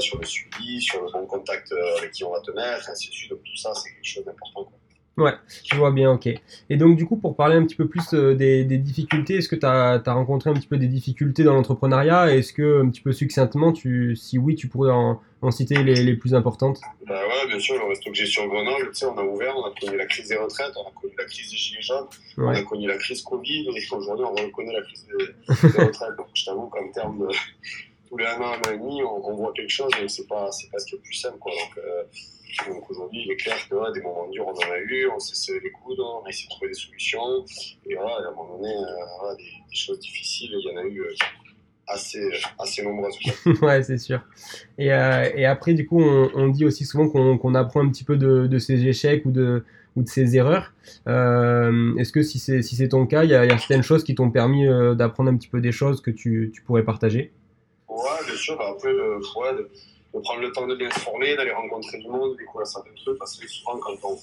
sur 0.00 0.18
le 0.18 0.26
suivi, 0.26 0.80
sur 0.82 1.02
le 1.02 1.10
bon 1.10 1.26
contact 1.26 1.72
euh, 1.72 1.96
avec 1.98 2.12
qui 2.12 2.24
on 2.24 2.32
va 2.32 2.40
te 2.40 2.50
mettre, 2.50 2.88
ainsi 2.90 3.08
de 3.08 3.14
suite. 3.14 3.30
Donc, 3.30 3.42
tout 3.42 3.56
ça, 3.56 3.72
c'est 3.74 3.90
quelque 3.90 4.04
chose 4.04 4.24
d'important. 4.24 4.72
Ouais, 5.20 5.34
je 5.70 5.76
vois 5.76 5.90
bien, 5.90 6.10
ok. 6.12 6.28
Et 6.70 6.76
donc, 6.78 6.96
du 6.96 7.04
coup, 7.04 7.16
pour 7.16 7.36
parler 7.36 7.54
un 7.54 7.64
petit 7.66 7.76
peu 7.76 7.86
plus 7.86 8.14
euh, 8.14 8.34
des, 8.34 8.64
difficultés, 8.64 9.36
est-ce 9.36 9.50
que 9.50 9.56
tu 9.56 9.66
as, 9.66 10.02
rencontré 10.06 10.48
un 10.48 10.54
petit 10.54 10.66
peu 10.66 10.78
des 10.78 10.88
difficultés 10.88 11.44
dans 11.44 11.52
l'entrepreneuriat? 11.52 12.34
Est-ce 12.34 12.54
que, 12.54 12.82
un 12.82 12.88
petit 12.88 13.02
peu 13.02 13.12
succinctement, 13.12 13.72
tu, 13.72 14.16
si 14.16 14.38
oui, 14.38 14.54
tu 14.56 14.68
pourrais 14.68 14.92
en, 14.92 15.20
citer 15.50 15.82
les, 15.82 15.94
les, 15.94 16.16
plus 16.16 16.34
importantes? 16.34 16.80
Bah 17.06 17.20
Ouais, 17.28 17.48
bien 17.48 17.58
sûr, 17.58 17.76
le 17.76 17.84
resto 17.84 18.10
que 18.10 18.16
j'ai 18.16 18.24
sur 18.24 18.46
Grenoble, 18.48 18.88
tu 18.92 19.00
sais, 19.00 19.06
on 19.06 19.18
a 19.18 19.22
ouvert, 19.22 19.54
on 19.58 19.64
a 19.66 19.74
connu 19.78 19.98
la 19.98 20.06
crise 20.06 20.28
des 20.28 20.36
retraites, 20.36 20.72
on 20.76 20.88
a 20.88 20.92
connu 20.98 21.12
la 21.18 21.24
crise 21.26 21.50
des 21.50 21.56
gilets 21.58 21.82
jaunes, 21.82 22.06
on 22.38 22.48
a 22.48 22.62
connu 22.62 22.86
la 22.86 22.96
crise 22.96 23.20
Covid, 23.20 23.68
et 23.68 23.94
aujourd'hui, 23.94 24.24
on 24.24 24.34
reconnaît 24.34 24.72
la 24.72 24.82
crise 24.82 25.06
des, 25.06 25.44
retraites. 25.84 26.16
Donc, 26.16 26.28
je 26.32 26.46
t'avoue 26.46 26.68
qu'en 26.68 26.90
termes 26.92 27.18
de 27.18 27.34
tous 28.10 28.16
les 28.16 28.26
un 28.26 28.40
an, 28.40 28.52
un 28.52 28.68
an 28.68 28.72
et 28.72 28.78
demi, 28.78 29.02
on, 29.04 29.34
voit 29.34 29.52
quelque 29.52 29.70
chose, 29.70 29.90
mais 30.00 30.08
c'est 30.08 30.26
pas, 30.26 30.46
pas 30.46 30.78
ce 30.78 30.86
qui 30.86 30.94
est 30.94 30.98
le 30.98 31.02
plus 31.02 31.14
simple, 31.14 31.38
quoi. 31.38 31.52
Donc, 31.52 31.78
euh, 31.78 32.72
donc 32.72 32.90
aujourd'hui, 32.90 33.22
il 33.24 33.30
est 33.30 33.36
clair 33.36 33.56
que 33.68 33.94
des 33.94 34.02
moments 34.02 34.28
durs, 34.28 34.46
on 34.48 34.50
en 34.50 34.72
a 34.72 34.78
eu, 34.78 35.08
on 35.14 35.20
s'est 35.20 35.36
serré 35.36 35.60
les 35.62 35.70
coudes, 35.70 36.00
on 36.00 36.24
a 36.24 36.28
essayé 36.28 36.46
de 36.46 36.50
trouver 36.50 36.68
des 36.68 36.74
solutions. 36.74 37.44
Et 37.86 37.94
voilà, 37.94 38.26
à 38.26 38.30
un 38.30 38.34
moment 38.34 38.56
donné, 38.56 38.74
euh, 38.74 39.34
des, 39.36 39.76
choses 39.76 40.00
difficiles, 40.00 40.50
il 40.52 40.68
y 40.68 40.76
en 40.76 40.80
a 40.80 40.84
eu 40.84 41.02
euh, 41.02 41.14
assez, 41.86 42.28
assez 42.58 42.82
nombreuses. 42.82 43.16
ouais, 43.62 43.82
c'est 43.84 43.98
sûr. 43.98 44.20
Et, 44.76 44.90
après, 44.90 45.74
du 45.74 45.86
coup, 45.86 46.02
on, 46.02 46.48
dit 46.48 46.64
aussi 46.64 46.84
souvent 46.84 47.08
qu'on 47.08 47.54
apprend 47.54 47.84
un 47.84 47.88
petit 47.90 48.04
peu 48.04 48.16
de, 48.16 48.48
de, 48.48 48.58
ses 48.58 48.84
échecs 48.86 49.24
ou 49.24 49.30
de, 49.30 49.64
ou 49.94 50.02
de 50.02 50.08
ses 50.08 50.36
erreurs. 50.36 50.72
Est-ce 51.06 52.10
que 52.10 52.22
si 52.22 52.40
c'est 52.40 52.62
si 52.62 52.88
ton 52.88 53.06
cas, 53.06 53.22
il 53.22 53.30
y, 53.30 53.34
a 53.34 53.46
certaines 53.56 53.84
choses 53.84 54.02
qui 54.02 54.16
t'ont 54.16 54.32
permis 54.32 54.66
d'apprendre 54.96 55.30
un 55.30 55.36
petit 55.36 55.48
peu 55.48 55.60
des 55.60 55.72
choses 55.72 56.00
que 56.00 56.10
tu, 56.10 56.50
tu 56.52 56.62
pourrais 56.62 56.82
partager? 56.82 57.30
Bien 58.26 58.36
sûr. 58.36 58.56
Bah, 58.56 58.70
après, 58.70 58.92
le, 58.92 59.16
ouais, 59.18 59.52
de 60.14 60.18
prendre 60.20 60.40
le 60.40 60.52
temps 60.52 60.66
de 60.66 60.74
bien 60.74 60.90
se 60.90 61.00
former, 61.00 61.36
d'aller 61.36 61.52
rencontrer 61.52 61.98
du 61.98 62.08
monde, 62.08 62.36
découvrir 62.36 62.66
certains 62.66 62.94
trucs, 62.94 63.18
parce 63.18 63.36
que 63.36 63.46
souvent, 63.48 63.78
quand 63.78 63.96
on, 64.02 64.18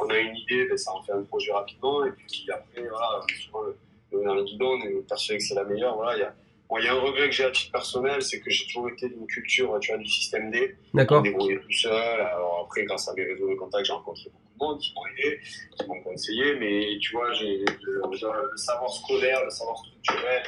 on 0.00 0.08
a 0.10 0.18
une 0.18 0.36
idée, 0.36 0.66
ben, 0.66 0.76
ça 0.76 0.92
en 0.92 1.02
fait 1.02 1.12
un 1.12 1.22
projet 1.22 1.52
rapidement, 1.52 2.04
et 2.04 2.12
puis 2.12 2.46
après, 2.52 2.88
voilà, 2.88 3.20
souvent, 3.44 3.62
le, 3.62 3.76
le 4.12 4.24
dans 4.24 4.34
le 4.34 4.44
guidon, 4.44 4.78
on 4.78 4.82
est 4.82 5.08
persuadé 5.08 5.38
que 5.38 5.44
c'est 5.44 5.54
la 5.54 5.64
meilleure. 5.64 5.96
Voilà, 5.96 6.16
il 6.16 6.20
y 6.20 6.24
a, 6.24 6.34
bon, 6.68 6.78
y 6.78 6.86
a 6.86 6.92
un 6.92 7.00
regret 7.00 7.28
que 7.28 7.34
j'ai 7.34 7.44
à 7.44 7.50
titre 7.50 7.72
personnel, 7.72 8.22
c'est 8.22 8.40
que 8.40 8.50
j'ai 8.50 8.66
toujours 8.66 8.88
été 8.90 9.08
d'une 9.08 9.26
culture, 9.26 9.76
tu 9.80 9.90
vois, 9.90 9.98
du 9.98 10.06
système 10.06 10.50
D. 10.50 10.76
D'accord. 10.94 11.22
Débrouillé 11.22 11.58
tout 11.58 11.72
seul. 11.72 12.20
Alors 12.20 12.62
après, 12.64 12.84
grâce 12.84 13.08
à 13.08 13.14
mes 13.14 13.24
réseaux 13.24 13.48
de 13.48 13.54
contact, 13.56 13.84
j'ai 13.86 13.92
rencontré 13.92 14.30
beaucoup 14.30 14.42
de 14.54 14.64
monde 14.64 14.80
qui 14.80 14.94
m'ont 14.94 15.06
aidé, 15.06 15.40
qui 15.76 15.86
m'ont 15.88 16.02
conseillé, 16.02 16.54
mais 16.54 16.98
tu 17.00 17.16
vois, 17.16 17.32
j'ai 17.32 17.64
le, 17.82 18.02
le, 18.10 18.56
savoir 18.56 18.92
scolaire, 18.92 19.42
le 19.44 19.50
savoir 19.50 19.76
structurel, 19.78 20.42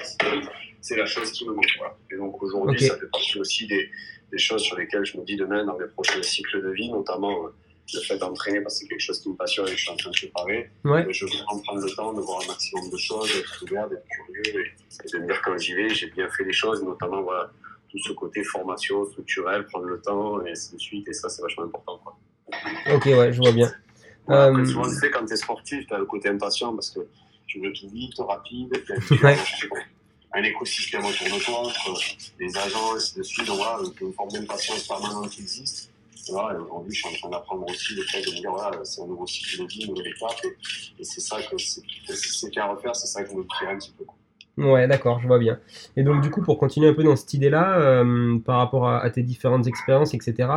c'est 0.84 0.96
la 0.96 1.06
chose 1.06 1.32
qui 1.32 1.46
me 1.46 1.54
manque. 1.54 1.64
Voilà. 1.78 1.96
Et 2.10 2.16
donc 2.16 2.42
aujourd'hui, 2.42 2.78
ça 2.78 2.98
fait 2.98 3.06
partie 3.06 3.38
aussi 3.38 3.66
des 3.66 3.88
des 4.31 4.38
choses 4.38 4.62
sur 4.62 4.76
lesquelles 4.76 5.04
je 5.04 5.16
me 5.16 5.25
dis 5.25 5.36
demain 5.36 5.64
dans 5.64 5.78
mes 5.78 5.86
prochains 5.86 6.22
cycles 6.22 6.60
de 6.60 6.70
vie, 6.70 6.90
notamment 6.90 7.46
euh, 7.46 7.50
le 7.94 8.00
fait 8.00 8.19
d'entraîner 8.19 8.60
parce 8.60 8.75
que 8.75 8.81
c'est 8.81 8.88
quelque 8.88 9.00
chose 9.00 9.20
qui 9.20 9.28
me 9.28 9.36
passionne 9.36 9.69
et 9.69 9.70
que 9.70 9.76
je 9.76 9.82
suis 9.82 9.92
en 9.92 9.96
train 9.96 10.10
de 10.10 10.16
préparer. 10.16 10.70
Ouais. 10.84 11.06
je 11.10 11.25
veux 11.25 11.31
en 11.46 11.58
prendre 11.60 11.81
le 11.81 11.90
temps 11.90 12.12
de 12.12 12.20
voir 12.20 12.40
un 12.42 12.48
maximum 12.48 12.90
de 12.90 12.96
choses, 12.96 13.32
d'être 13.32 13.62
ouvert, 13.62 13.88
d'être 13.88 14.06
curieux 14.08 14.64
et, 14.66 15.10
de 15.12 15.19
me 15.19 15.26
dire 15.26 15.40
quand 15.42 15.56
j'y 15.56 15.75
vais, 15.75 15.88
j'ai 15.88 16.08
bien 16.08 16.28
fait 16.31 16.44
les 16.44 16.52
choses, 16.52 16.82
notamment 16.82 17.22
voilà, 17.22 17.52
tout 17.90 17.98
ce 17.98 18.12
côté 18.12 18.42
formation 18.42 19.06
structurelle, 19.10 19.66
prendre 19.66 19.87
le 19.87 20.00
temps 20.00 20.44
et 20.44 20.50
ainsi 20.50 20.75
de 20.75 20.80
suite. 20.80 21.06
Et 21.08 21.12
ça, 21.12 21.28
c'est 21.28 21.42
vachement 21.42 21.64
important. 21.64 22.00
Quoi. 22.02 22.16
Ok, 22.92 23.04
ouais, 23.06 23.32
je 23.32 23.38
vois 23.40 23.52
bien. 23.52 23.72
euh... 24.30 24.64
souvent, 24.64 24.88
tu 24.88 24.96
sais, 24.96 25.10
quand 25.10 25.25
tu 25.26 25.34
es 25.34 25.37
sportif, 25.37 25.87
tu 25.87 25.94
as 25.94 25.98
le 25.98 26.06
côté 26.06 26.28
impatient 26.28 26.75
parce 26.75 26.90
que 26.90 27.00
tu 27.46 27.60
veux 27.60 27.72
tout 27.72 27.88
vite, 27.88 28.19
rapide. 28.19 28.72
Ouais 29.22 29.37
un 30.34 30.42
écosystème 30.42 31.04
autour 31.04 31.26
de 31.26 31.42
toi, 31.42 31.60
entre 31.60 32.00
les 32.40 32.56
agences, 32.56 33.14
de 33.16 33.22
suite, 33.22 33.46
donc 33.46 33.58
voilà, 33.58 33.78
une 34.00 34.12
forme 34.12 34.31
d'impatience 34.31 34.86
permanente 34.86 35.31
qui 35.31 35.42
existe. 35.42 35.90
Voilà, 36.31 36.58
aujourd'hui, 36.58 36.94
je 36.94 37.00
suis 37.00 37.08
en 37.08 37.19
train 37.19 37.31
d'apprendre 37.31 37.66
aussi 37.69 37.94
le 37.94 38.02
fait 38.02 38.22
de 38.22 38.31
me 38.31 38.40
dire, 38.40 38.50
voilà, 38.50 38.84
c'est 38.84 39.02
un 39.02 39.06
nouveau 39.06 39.26
cycle 39.26 39.62
de 39.62 39.68
vie, 39.68 39.85
une 39.85 39.90
nouvelle 39.90 40.09
étape, 40.09 40.44
et, 40.99 41.04
c'est 41.04 41.20
ça 41.20 41.37
que 41.42 41.56
c'est 41.59 42.50
qu'à 42.50 42.66
refaire, 42.66 42.97
c'est 42.97 43.06
ça 43.06 43.23
que 43.23 43.30
je 43.30 43.35
me 43.35 43.44
crée 43.44 43.66
un 43.66 43.76
petit 43.76 43.92
peu. 43.97 44.04
Ouais, 44.56 44.87
d'accord, 44.87 45.20
je 45.20 45.26
vois 45.26 45.40
bien. 45.40 45.59
Et 45.97 46.04
donc, 46.04 46.23
du 46.23 46.30
coup, 46.30 46.40
pour 46.40 46.59
continuer 46.59 46.88
un 46.88 46.94
peu 46.94 47.02
dans 47.02 47.16
cette 47.16 47.35
idée-là, 47.35 47.76
euh, 47.80 48.38
par 48.38 48.59
rapport 48.59 48.88
à, 48.88 49.11
tes 49.11 49.25
différentes 49.25 49.66
expériences, 49.66 50.14
etc., 50.14 50.49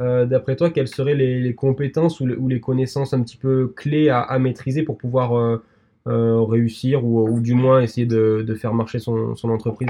euh, 0.00 0.24
d'après 0.24 0.56
toi, 0.56 0.70
quelles 0.70 0.88
seraient 0.88 1.14
les, 1.14 1.54
compétences 1.54 2.20
ou, 2.20 2.48
les 2.48 2.60
connaissances 2.60 3.12
un 3.12 3.22
petit 3.22 3.36
peu 3.36 3.68
clés 3.76 4.08
à, 4.08 4.38
maîtriser 4.38 4.82
pour 4.82 4.96
pouvoir 4.96 5.36
euh, 5.36 5.56
euh, 5.56 5.58
réussir 6.06 7.04
ou, 7.04 7.40
du 7.40 7.54
moins 7.54 7.80
essayer 7.80 8.06
de, 8.06 8.44
de 8.46 8.54
faire 8.54 8.74
marcher 8.74 8.98
son, 8.98 9.34
entreprise 9.44 9.88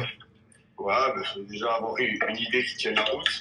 Ouais, 0.78 0.94
bah, 1.14 1.22
déjà 1.48 1.74
avoir 1.74 1.96
une, 1.98 2.36
idée 2.36 2.64
qui 2.64 2.76
tienne 2.76 2.96
la 2.96 3.04
route, 3.04 3.40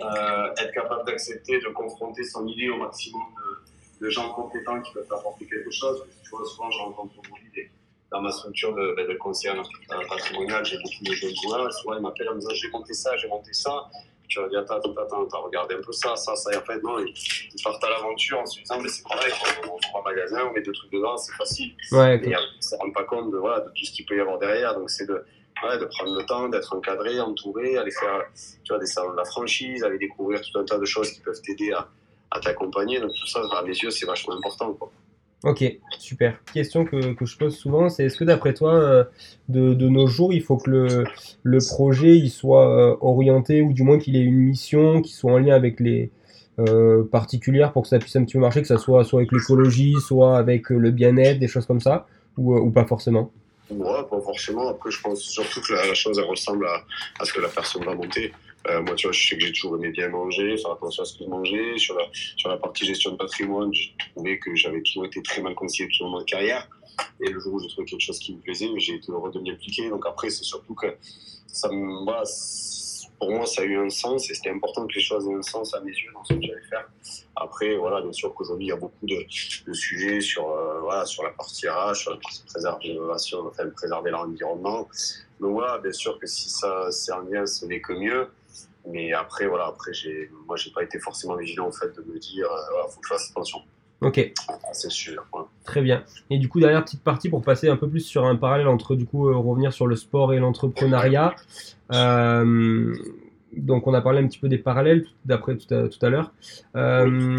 euh, 0.00 0.62
être 0.62 0.72
capable 0.72 1.06
d'accepter, 1.06 1.60
de 1.60 1.68
confronter 1.68 2.24
son 2.24 2.46
idée 2.48 2.68
au 2.70 2.76
maximum 2.76 3.22
de, 4.00 4.06
de, 4.06 4.10
gens 4.10 4.30
compétents 4.30 4.80
qui 4.80 4.92
peuvent 4.92 5.06
apporter 5.10 5.46
quelque 5.46 5.70
chose. 5.70 6.04
Tu 6.24 6.30
vois, 6.30 6.44
souvent, 6.44 6.70
je 6.70 6.78
rencontre 6.78 7.14
des, 7.54 7.70
dans 8.10 8.20
ma 8.20 8.32
structure 8.32 8.74
de, 8.74 8.94
ben, 8.96 9.06
de 9.08 9.14
conseil 9.14 9.52
patrimonial, 10.08 10.64
j'ai 10.64 10.76
beaucoup 10.78 11.04
de 11.04 11.12
jeunes 11.12 11.34
joueurs. 11.44 11.72
Souvent, 11.72 11.96
ils 11.96 12.02
m'appellent 12.02 12.30
en 12.30 12.34
me 12.34 12.40
disant 12.40 12.54
J'ai 12.54 12.70
monté 12.70 12.94
ça, 12.94 13.16
j'ai 13.16 13.28
monté 13.28 13.52
ça 13.52 13.88
tu 14.32 14.40
vas 14.40 14.48
dire, 14.48 14.60
attends, 14.60 14.76
attends, 14.76 15.24
attends, 15.24 15.42
regardez 15.42 15.74
un 15.74 15.82
peu 15.82 15.92
ça, 15.92 16.16
ça, 16.16 16.34
ça, 16.34 16.52
et 16.52 16.56
en 16.56 16.62
fait, 16.62 16.82
non, 16.82 16.98
ils, 16.98 17.62
partent 17.62 17.84
à 17.84 17.90
l'aventure 17.90 18.40
en 18.40 18.46
se 18.46 18.60
disant, 18.60 18.80
mais 18.80 18.88
c'est 18.88 19.06
pareil, 19.06 19.32
on 19.62 19.66
ouvre 19.66 19.78
un 19.98 20.02
magasin, 20.02 20.48
on 20.48 20.52
met 20.52 20.62
deux 20.62 20.72
trucs 20.72 20.92
dedans, 20.92 21.16
c'est 21.16 21.34
facile. 21.34 21.74
Ouais, 21.92 22.16
okay. 22.16 22.26
Et 22.26 22.30
ils 22.30 22.56
ne 22.56 22.62
se 22.62 22.76
rendent 22.76 22.94
pas 22.94 23.04
compte 23.04 23.30
de, 23.30 23.36
voilà, 23.36 23.60
de 23.60 23.68
tout 23.68 23.84
ce 23.84 23.92
qu'il 23.92 24.06
peut 24.06 24.16
y 24.16 24.20
avoir 24.20 24.38
derrière, 24.38 24.74
donc 24.74 24.90
c'est 24.90 25.06
de, 25.06 25.22
ouais, 25.62 25.78
de 25.78 25.84
prendre 25.84 26.18
le 26.18 26.24
temps, 26.24 26.48
d'être 26.48 26.74
encadré, 26.74 27.20
entouré, 27.20 27.76
aller 27.76 27.90
faire, 27.90 28.22
tu 28.64 28.72
vois, 28.72 28.78
des 28.78 28.86
salons 28.86 29.12
de 29.12 29.16
la 29.16 29.24
franchise, 29.24 29.84
aller 29.84 29.98
découvrir 29.98 30.40
tout 30.40 30.58
un 30.58 30.64
tas 30.64 30.78
de 30.78 30.86
choses 30.86 31.10
qui 31.10 31.20
peuvent 31.20 31.40
t'aider 31.42 31.72
à, 31.72 31.88
à 32.30 32.40
t'accompagner, 32.40 33.00
donc 33.00 33.10
tout 33.10 33.26
ça, 33.26 33.40
à 33.54 33.62
mes 33.62 33.76
yeux, 33.76 33.90
c'est 33.90 34.06
vachement 34.06 34.34
important, 34.34 34.72
quoi. 34.72 34.90
Ok, 35.44 35.64
super. 35.98 36.38
Question 36.52 36.84
que, 36.84 37.14
je 37.20 37.36
pose 37.36 37.56
souvent, 37.56 37.88
c'est 37.88 38.04
est-ce 38.04 38.16
que 38.16 38.24
d'après 38.24 38.54
toi, 38.54 38.74
euh, 38.74 39.04
de, 39.48 39.88
nos 39.88 40.06
jours, 40.06 40.32
il 40.32 40.42
faut 40.42 40.56
que 40.56 40.70
le, 40.70 41.04
le 41.42 41.58
projet 41.58 42.16
il 42.16 42.30
soit 42.30 42.68
euh, 42.68 42.96
orienté, 43.00 43.60
ou 43.60 43.72
du 43.72 43.82
moins 43.82 43.98
qu'il 43.98 44.14
ait 44.16 44.20
une 44.20 44.38
mission 44.38 45.02
qui 45.02 45.12
soit 45.12 45.32
en 45.32 45.38
lien 45.38 45.56
avec 45.56 45.80
les 45.80 46.12
euh, 46.60 47.02
particulières 47.04 47.72
pour 47.72 47.82
que 47.82 47.88
ça 47.88 47.98
puisse 47.98 48.14
un 48.14 48.24
petit 48.24 48.34
peu 48.34 48.38
marcher, 48.38 48.60
que 48.60 48.68
ça 48.68 48.78
soit 48.78 49.02
soit 49.02 49.20
avec 49.20 49.32
l'écologie, 49.32 49.96
soit 50.00 50.38
avec 50.38 50.70
le 50.70 50.90
bien-être, 50.92 51.40
des 51.40 51.48
choses 51.48 51.66
comme 51.66 51.80
ça, 51.80 52.06
ou, 52.38 52.54
ou 52.56 52.70
pas 52.70 52.84
forcément? 52.84 53.32
Ouais, 53.70 54.02
pas 54.08 54.20
forcément. 54.20 54.68
Après, 54.68 54.90
je 54.90 55.00
pense 55.00 55.20
surtout 55.20 55.60
que 55.60 55.72
la, 55.72 55.94
chose, 55.94 56.18
elle 56.18 56.28
ressemble 56.28 56.66
à, 56.66 56.84
à, 57.18 57.24
ce 57.24 57.32
que 57.32 57.40
la 57.40 57.48
personne 57.48 57.84
va 57.84 57.94
monter. 57.94 58.32
Euh, 58.68 58.82
moi, 58.82 58.94
tu 58.94 59.06
vois, 59.06 59.12
je 59.12 59.26
sais 59.26 59.36
que 59.36 59.44
j'ai 59.44 59.52
toujours 59.52 59.76
aimé 59.76 59.90
bien 59.90 60.08
manger, 60.08 60.56
faire 60.56 60.72
attention 60.72 61.02
à 61.02 61.06
ce 61.06 61.18
que 61.18 61.24
je 61.24 61.28
mangeais. 61.28 61.78
Sur 61.78 61.96
la, 61.96 62.04
sur 62.12 62.48
la 62.48 62.56
partie 62.56 62.86
gestion 62.86 63.12
de 63.12 63.16
patrimoine, 63.16 63.72
j'ai 63.72 63.94
trouvé 64.14 64.38
que 64.38 64.54
j'avais 64.54 64.82
toujours 64.82 65.06
été 65.06 65.22
très 65.22 65.42
mal 65.42 65.54
conseillé 65.54 65.88
tout 65.88 66.04
au 66.04 66.06
long 66.06 66.14
de 66.14 66.18
ma 66.20 66.24
carrière. 66.24 66.68
Et 67.20 67.30
le 67.30 67.40
jour 67.40 67.54
où 67.54 67.60
j'ai 67.60 67.68
trouvé 67.68 67.86
quelque 67.86 68.02
chose 68.02 68.18
qui 68.18 68.34
me 68.34 68.40
plaisait, 68.40 68.68
j'ai 68.76 68.94
été 68.94 69.10
heureux 69.10 69.30
de 69.32 69.40
m'y. 69.40 69.56
Donc 69.88 70.06
après, 70.06 70.30
c'est 70.30 70.44
surtout 70.44 70.74
que 70.74 70.96
ça 71.46 71.68
me, 71.70 72.04
voilà, 72.04 72.24
pour 73.22 73.30
moi, 73.30 73.46
ça 73.46 73.62
a 73.62 73.64
eu 73.64 73.78
un 73.78 73.88
sens 73.88 74.28
et 74.30 74.34
c'était 74.34 74.50
important 74.50 74.84
que 74.84 74.94
les 74.94 75.00
choses 75.00 75.28
aient 75.28 75.34
un 75.34 75.42
sens 75.42 75.72
à 75.74 75.80
mes 75.80 75.92
yeux 75.92 76.10
dans 76.12 76.24
ce 76.24 76.34
que 76.34 76.42
j'allais 76.42 76.64
faire. 76.68 76.88
Après, 77.36 77.76
voilà, 77.76 78.00
bien 78.00 78.10
sûr 78.10 78.34
qu'aujourd'hui, 78.34 78.66
il 78.66 78.70
y 78.70 78.72
a 78.72 78.76
beaucoup 78.76 79.06
de, 79.06 79.24
de 79.66 79.72
sujets 79.72 80.20
sur, 80.20 80.50
euh, 80.50 80.80
voilà, 80.80 81.06
sur 81.06 81.22
la 81.22 81.30
partie 81.30 81.68
RH, 81.68 81.94
sur 81.94 82.10
la 82.10 82.16
partie 82.16 82.42
préservation, 82.44 83.46
enfin, 83.46 83.68
préserver 83.70 84.10
l'environnement. 84.10 84.88
Donc 85.38 85.52
voilà, 85.52 85.78
bien 85.78 85.92
sûr 85.92 86.18
que 86.18 86.26
si 86.26 86.50
ça 86.50 86.90
c'est 86.90 87.12
en 87.12 87.20
lien, 87.20 87.46
ce 87.46 87.64
n'est 87.64 87.80
que 87.80 87.92
mieux. 87.92 88.28
Mais 88.86 89.12
après, 89.12 89.46
voilà, 89.46 89.66
après, 89.66 89.92
j'ai, 89.92 90.30
moi, 90.46 90.56
j'ai 90.56 90.70
pas 90.70 90.82
été 90.82 90.98
forcément 90.98 91.36
vigilant 91.36 91.68
en 91.68 91.72
fait 91.72 91.94
de 91.96 92.02
me 92.02 92.18
dire, 92.18 92.46
euh, 92.46 92.70
voilà, 92.72 92.88
faut 92.88 93.00
que 93.00 93.06
je 93.06 93.14
fasse 93.14 93.30
attention. 93.30 93.60
Ok. 94.02 94.32
C'est 94.72 94.90
sûr. 94.90 95.24
Très 95.64 95.80
bien. 95.80 96.02
Et 96.28 96.38
du 96.38 96.48
coup, 96.48 96.58
dernière 96.58 96.82
petite 96.84 97.04
partie 97.04 97.28
pour 97.28 97.42
passer 97.42 97.68
un 97.68 97.76
peu 97.76 97.88
plus 97.88 98.00
sur 98.00 98.24
un 98.24 98.34
parallèle 98.34 98.66
entre, 98.66 98.96
du 98.96 99.06
coup, 99.06 99.28
euh, 99.28 99.36
revenir 99.36 99.72
sur 99.72 99.86
le 99.86 99.94
sport 99.94 100.32
et 100.32 100.40
l'entrepreneuriat. 100.40 101.36
Euh, 101.92 102.94
donc, 103.56 103.86
on 103.86 103.94
a 103.94 104.00
parlé 104.00 104.18
un 104.18 104.26
petit 104.26 104.40
peu 104.40 104.48
des 104.48 104.58
parallèles 104.58 105.04
d'après 105.24 105.56
tout 105.56 105.72
à, 105.72 105.88
tout 105.88 106.04
à 106.04 106.10
l'heure. 106.10 106.32
Euh, 106.74 107.36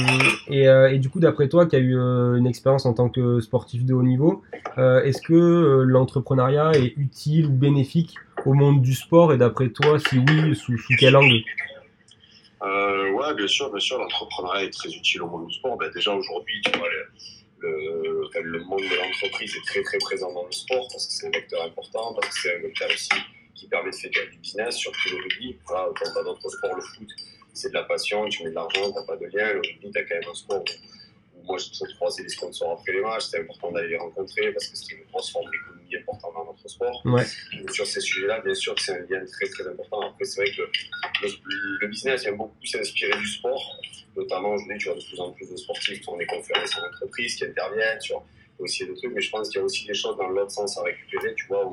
et, 0.48 0.66
et, 0.66 1.00
du 1.00 1.10
coup, 1.10 1.20
d'après 1.20 1.50
toi, 1.50 1.66
qui 1.66 1.76
as 1.76 1.80
eu 1.80 1.96
une 1.96 2.48
expérience 2.48 2.86
en 2.86 2.94
tant 2.94 3.10
que 3.10 3.42
sportif 3.42 3.84
de 3.84 3.94
haut 3.94 4.04
niveau, 4.04 4.42
est-ce 4.78 5.22
que 5.22 5.82
l'entrepreneuriat 5.82 6.72
est 6.76 6.94
utile 6.98 7.48
ou 7.48 7.52
bénéfique 7.52 8.16
au 8.48 8.54
monde 8.54 8.82
du 8.82 8.94
sport 8.94 9.34
Et 9.34 9.38
d'après 9.38 9.70
toi, 9.70 10.00
si 10.00 10.18
oui, 10.18 10.56
sous, 10.56 10.78
sous 10.78 10.94
quel 11.00 11.16
angle? 11.16 11.42
Euh, 12.62 13.12
ouais, 13.12 13.34
bien 13.36 13.48
sûr, 13.48 13.70
bien 13.70 13.80
sûr, 13.80 13.98
l'entrepreneuriat 13.98 14.64
est 14.66 14.70
très 14.70 14.90
utile 14.90 15.24
au 15.24 15.28
monde 15.28 15.48
du 15.48 15.54
sport. 15.54 15.78
Ben, 15.78 15.92
déjà 15.92 16.14
aujourd'hui, 16.14 16.62
tu 16.64 16.78
vois, 16.78 16.88
le, 17.60 18.30
le, 18.42 18.64
monde 18.64 18.82
de 18.82 18.96
l'entreprise 18.96 19.56
est 19.56 19.66
très 19.66 19.82
très 19.84 19.98
présent 19.98 20.34
dans 20.34 20.46
le 20.46 20.52
sport 20.52 20.88
parce 20.92 21.08
que 21.08 21.14
c'est 21.14 21.28
un 21.28 21.32
vecteur 21.32 21.64
important, 21.64 22.14
parce 22.14 22.30
que 22.30 22.42
c'est 22.42 22.56
un 22.56 22.60
vecteur 22.60 22.90
aussi 22.90 23.10
qui 23.56 23.68
permet 23.68 23.92
de 23.92 23.96
faire 23.96 24.12
du 24.32 24.38
business, 24.38 24.78
surtout 24.78 25.10
le 25.12 25.18
rugby. 25.24 25.58
Voilà, 25.68 25.90
quand 25.98 26.14
dans 26.14 26.24
d'autres 26.24 26.50
sports, 26.50 26.76
le 26.76 26.82
foot, 26.82 27.10
c'est 27.54 27.70
de 27.70 27.74
la 27.74 27.84
passion, 27.84 28.28
tu 28.30 28.44
mets 28.44 28.50
de 28.50 28.56
l'argent, 28.56 28.92
tu 28.92 28.96
n'as 28.96 29.06
pas 29.06 29.18
de 29.18 29.26
lien. 29.26 29.54
Le 29.54 29.60
rugby, 29.60 29.92
tu 29.92 30.00
as 30.00 30.04
quand 30.04 30.16
même 30.16 30.30
un 30.30 30.36
sport 30.36 30.64
moi, 31.46 31.58
j'ai 31.58 31.70
toujours 31.72 31.96
croisé 31.96 32.24
des 32.24 32.30
sponsors 32.30 32.72
après 32.72 32.94
les 32.94 33.02
matchs. 33.02 33.26
C'est 33.32 33.42
important 33.42 33.72
d'aller 33.72 33.90
les 33.90 33.98
rencontrer 33.98 34.52
parce 34.52 34.68
que 34.68 34.78
c'est 34.78 34.96
une 34.96 35.04
grosse 35.12 35.32
forme 35.32 35.50
d'économie 35.52 35.73
importante 35.98 36.34
dans 36.34 36.46
notre 36.46 36.68
sport. 36.68 37.02
Ouais. 37.06 37.24
Sur 37.72 37.86
ces 37.86 38.02
sujets-là, 38.02 38.42
bien 38.42 38.54
sûr 38.54 38.76
que 38.76 38.82
c'est 38.82 38.94
un 38.94 39.06
lien 39.10 39.26
très 39.26 39.48
très 39.48 39.68
important. 39.68 40.02
Après, 40.02 40.26
c'est 40.26 40.42
vrai 40.42 40.52
que 40.52 40.62
le, 40.62 41.30
le, 41.82 41.88
business 41.88 42.24
vient 42.24 42.34
beaucoup 42.34 42.66
s'inspirer 42.66 43.18
du 43.18 43.28
sport. 43.28 43.80
Notamment, 44.16 44.54
aujourd'hui, 44.54 44.78
tu 44.78 44.90
vois 44.90 44.96
de 44.98 45.04
plus 45.04 45.20
en 45.20 45.32
plus 45.32 45.50
de 45.50 45.58
sportifs 45.58 46.00
qui 46.00 46.04
font 46.04 46.18
des 46.18 46.26
conférences 46.26 46.78
en 46.78 46.88
entreprise, 46.88 47.36
qui 47.36 47.46
interviennent 47.46 48.02
sur 48.02 48.24
aussi 48.60 48.86
des 48.86 48.94
trucs. 48.94 49.14
Mais 49.14 49.22
je 49.22 49.30
pense 49.30 49.50
qu'il 49.50 49.60
y 49.60 49.62
a 49.62 49.66
aussi 49.66 49.86
des 49.86 49.94
choses 49.94 50.18
dans 50.18 50.30
l'autre 50.30 50.52
sens 50.52 50.78
à 50.78 50.84
récupérer, 50.84 51.34
tu 51.36 51.48
vois, 51.48 51.66
où 51.66 51.72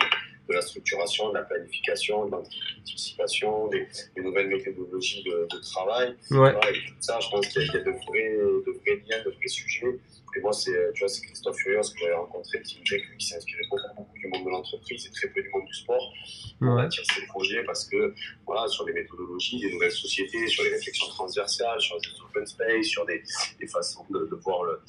de 0.50 0.54
la 0.56 0.62
structuration, 0.62 1.30
de 1.30 1.34
la 1.34 1.42
planification, 1.42 2.26
de 2.26 2.32
l'anticipation, 2.32 3.68
des, 3.68 3.86
des, 4.16 4.22
nouvelles 4.22 4.48
méthodologies 4.48 5.22
de, 5.22 5.46
de 5.50 5.58
travail. 5.60 6.16
Ouais. 6.30 6.50
et 6.50 6.88
tout 6.88 6.94
ça, 7.00 7.18
je 7.20 7.30
pense 7.30 7.46
qu'il 7.48 7.62
y, 7.62 7.66
y, 7.66 7.76
a 7.76 7.80
de 7.80 7.90
vrais, 7.90 8.36
de 8.66 8.72
vrais 8.80 9.02
liens, 9.08 9.22
de 9.24 9.30
vrais 9.30 9.48
sujets. 9.48 9.98
Et 10.36 10.40
moi, 10.40 10.52
c'est, 10.52 10.92
tu 10.94 11.00
vois, 11.00 11.08
c'est 11.08 11.22
Christophe 11.22 11.56
Furios 11.56 11.82
que 11.92 11.98
j'avais 11.98 12.14
rencontré 12.14 12.62
qui 12.62 12.78
me 12.78 12.84
disait 12.84 13.02
qu'il 13.02 13.26
s'est 13.26 13.36
inspiré 13.36 13.62
beaucoup, 13.68 13.94
beaucoup 13.96 14.18
du 14.18 14.28
monde 14.28 14.44
de 14.44 14.50
l'entreprise 14.50 15.06
et 15.06 15.10
très 15.10 15.28
peu 15.28 15.42
du 15.42 15.48
monde 15.50 15.66
du 15.66 15.74
sport 15.74 16.12
ouais. 16.60 16.76
bâtir 16.76 17.02
ses 17.14 17.26
projets 17.26 17.64
parce 17.64 17.84
que, 17.86 18.14
voilà, 18.46 18.68
sur 18.68 18.86
les 18.86 18.92
méthodologies, 18.92 19.58
des 19.60 19.72
nouvelles 19.72 19.90
sociétés, 19.90 20.46
sur 20.46 20.62
les 20.64 20.70
réflexions 20.70 21.08
transversales, 21.08 21.80
sur 21.80 21.96
les 21.96 22.20
open 22.20 22.46
space, 22.46 22.86
sur 22.86 23.04
des, 23.06 23.22
des 23.58 23.66
façons 23.66 24.06
de, 24.10 24.26
de 24.26 24.36
voir 24.36 24.62
le, 24.64 24.80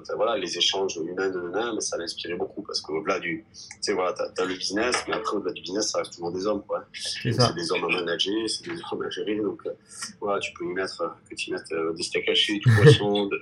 enfin, 0.00 0.14
voilà, 0.16 0.36
les 0.36 0.56
échanges 0.56 0.96
humains 0.96 1.30
mais 1.74 1.80
ça 1.80 1.96
l'inspirait 1.98 2.34
beaucoup 2.34 2.62
parce 2.62 2.80
qu'au-delà 2.80 3.18
du, 3.20 3.44
tu 3.52 3.56
sais, 3.80 3.92
voilà, 3.92 4.12
t'as, 4.12 4.42
as 4.42 4.46
le 4.46 4.54
business, 4.54 4.96
mais 5.08 5.14
après, 5.14 5.36
au-delà 5.36 5.52
du 5.52 5.62
business, 5.62 5.90
ça 5.90 5.98
reste 5.98 6.12
toujours 6.14 6.32
des 6.32 6.46
hommes, 6.46 6.62
quoi. 6.66 6.84
C'est, 6.92 7.32
c'est 7.32 7.54
des 7.54 7.72
hommes 7.72 7.84
à 7.84 7.88
manager, 7.88 8.48
c'est 8.48 8.64
des 8.64 8.80
hommes 8.92 9.02
à 9.02 9.10
gérer, 9.10 9.36
donc, 9.36 9.60
euh, 9.66 9.72
voilà, 10.20 10.40
tu 10.40 10.52
peux 10.54 10.64
y 10.64 10.68
mettre, 10.68 11.16
que 11.28 11.34
tu 11.34 11.52
mettes 11.52 11.72
euh, 11.72 11.92
des 11.92 12.02
steaks 12.02 12.28
hachés, 12.28 12.58
du 12.58 12.74
poisson, 12.74 13.26
de, 13.26 13.40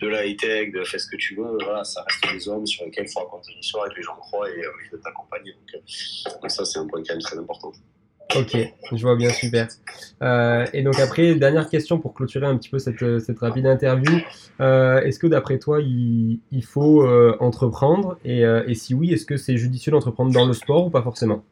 de 0.00 0.08
la 0.08 0.26
high-tech, 0.26 0.72
de 0.72 0.84
fais 0.84 0.98
ce 0.98 1.06
que 1.06 1.16
tu 1.16 1.36
veux, 1.36 1.56
voilà, 1.62 1.84
ça 1.84 2.04
reste 2.08 2.34
des 2.34 2.48
hommes 2.48 2.66
sur 2.66 2.84
lesquels 2.84 3.06
il 3.06 3.12
faut 3.12 3.20
raconter 3.20 3.52
une 3.52 3.60
histoire 3.60 3.86
et 3.86 3.90
que 3.90 3.96
les 3.96 4.02
gens 4.02 4.16
croient 4.16 4.48
et 4.50 4.64
euh, 4.64 4.70
de 4.92 4.96
t'accompagner. 4.98 5.52
Donc, 5.52 5.74
euh, 5.74 6.30
donc, 6.40 6.50
ça, 6.50 6.64
c'est 6.64 6.78
un 6.78 6.86
point 6.86 7.02
quand 7.02 7.14
même 7.14 7.22
très 7.22 7.38
important. 7.38 7.72
Ok, 8.36 8.56
je 8.92 9.02
vois 9.02 9.16
bien, 9.16 9.30
super. 9.30 9.68
Euh, 10.22 10.66
et 10.74 10.82
donc 10.82 10.98
après, 11.00 11.34
dernière 11.34 11.68
question 11.68 11.98
pour 11.98 12.12
clôturer 12.12 12.46
un 12.46 12.58
petit 12.58 12.68
peu 12.68 12.78
cette, 12.78 13.20
cette 13.20 13.38
rapide 13.38 13.66
interview. 13.66 14.20
Euh, 14.60 15.00
est-ce 15.00 15.18
que 15.18 15.26
d'après 15.26 15.58
toi, 15.58 15.80
il, 15.80 16.40
faut 16.62 17.06
euh, 17.06 17.36
entreprendre? 17.40 18.18
Et, 18.24 18.44
si 18.74 18.92
oui, 18.92 19.14
est-ce 19.14 19.24
que 19.24 19.38
c'est 19.38 19.56
judicieux 19.56 19.92
d'entreprendre 19.92 20.32
dans 20.32 20.46
le 20.46 20.52
sport 20.52 20.86
ou 20.86 20.90
pas 20.90 21.02
forcément? 21.02 21.42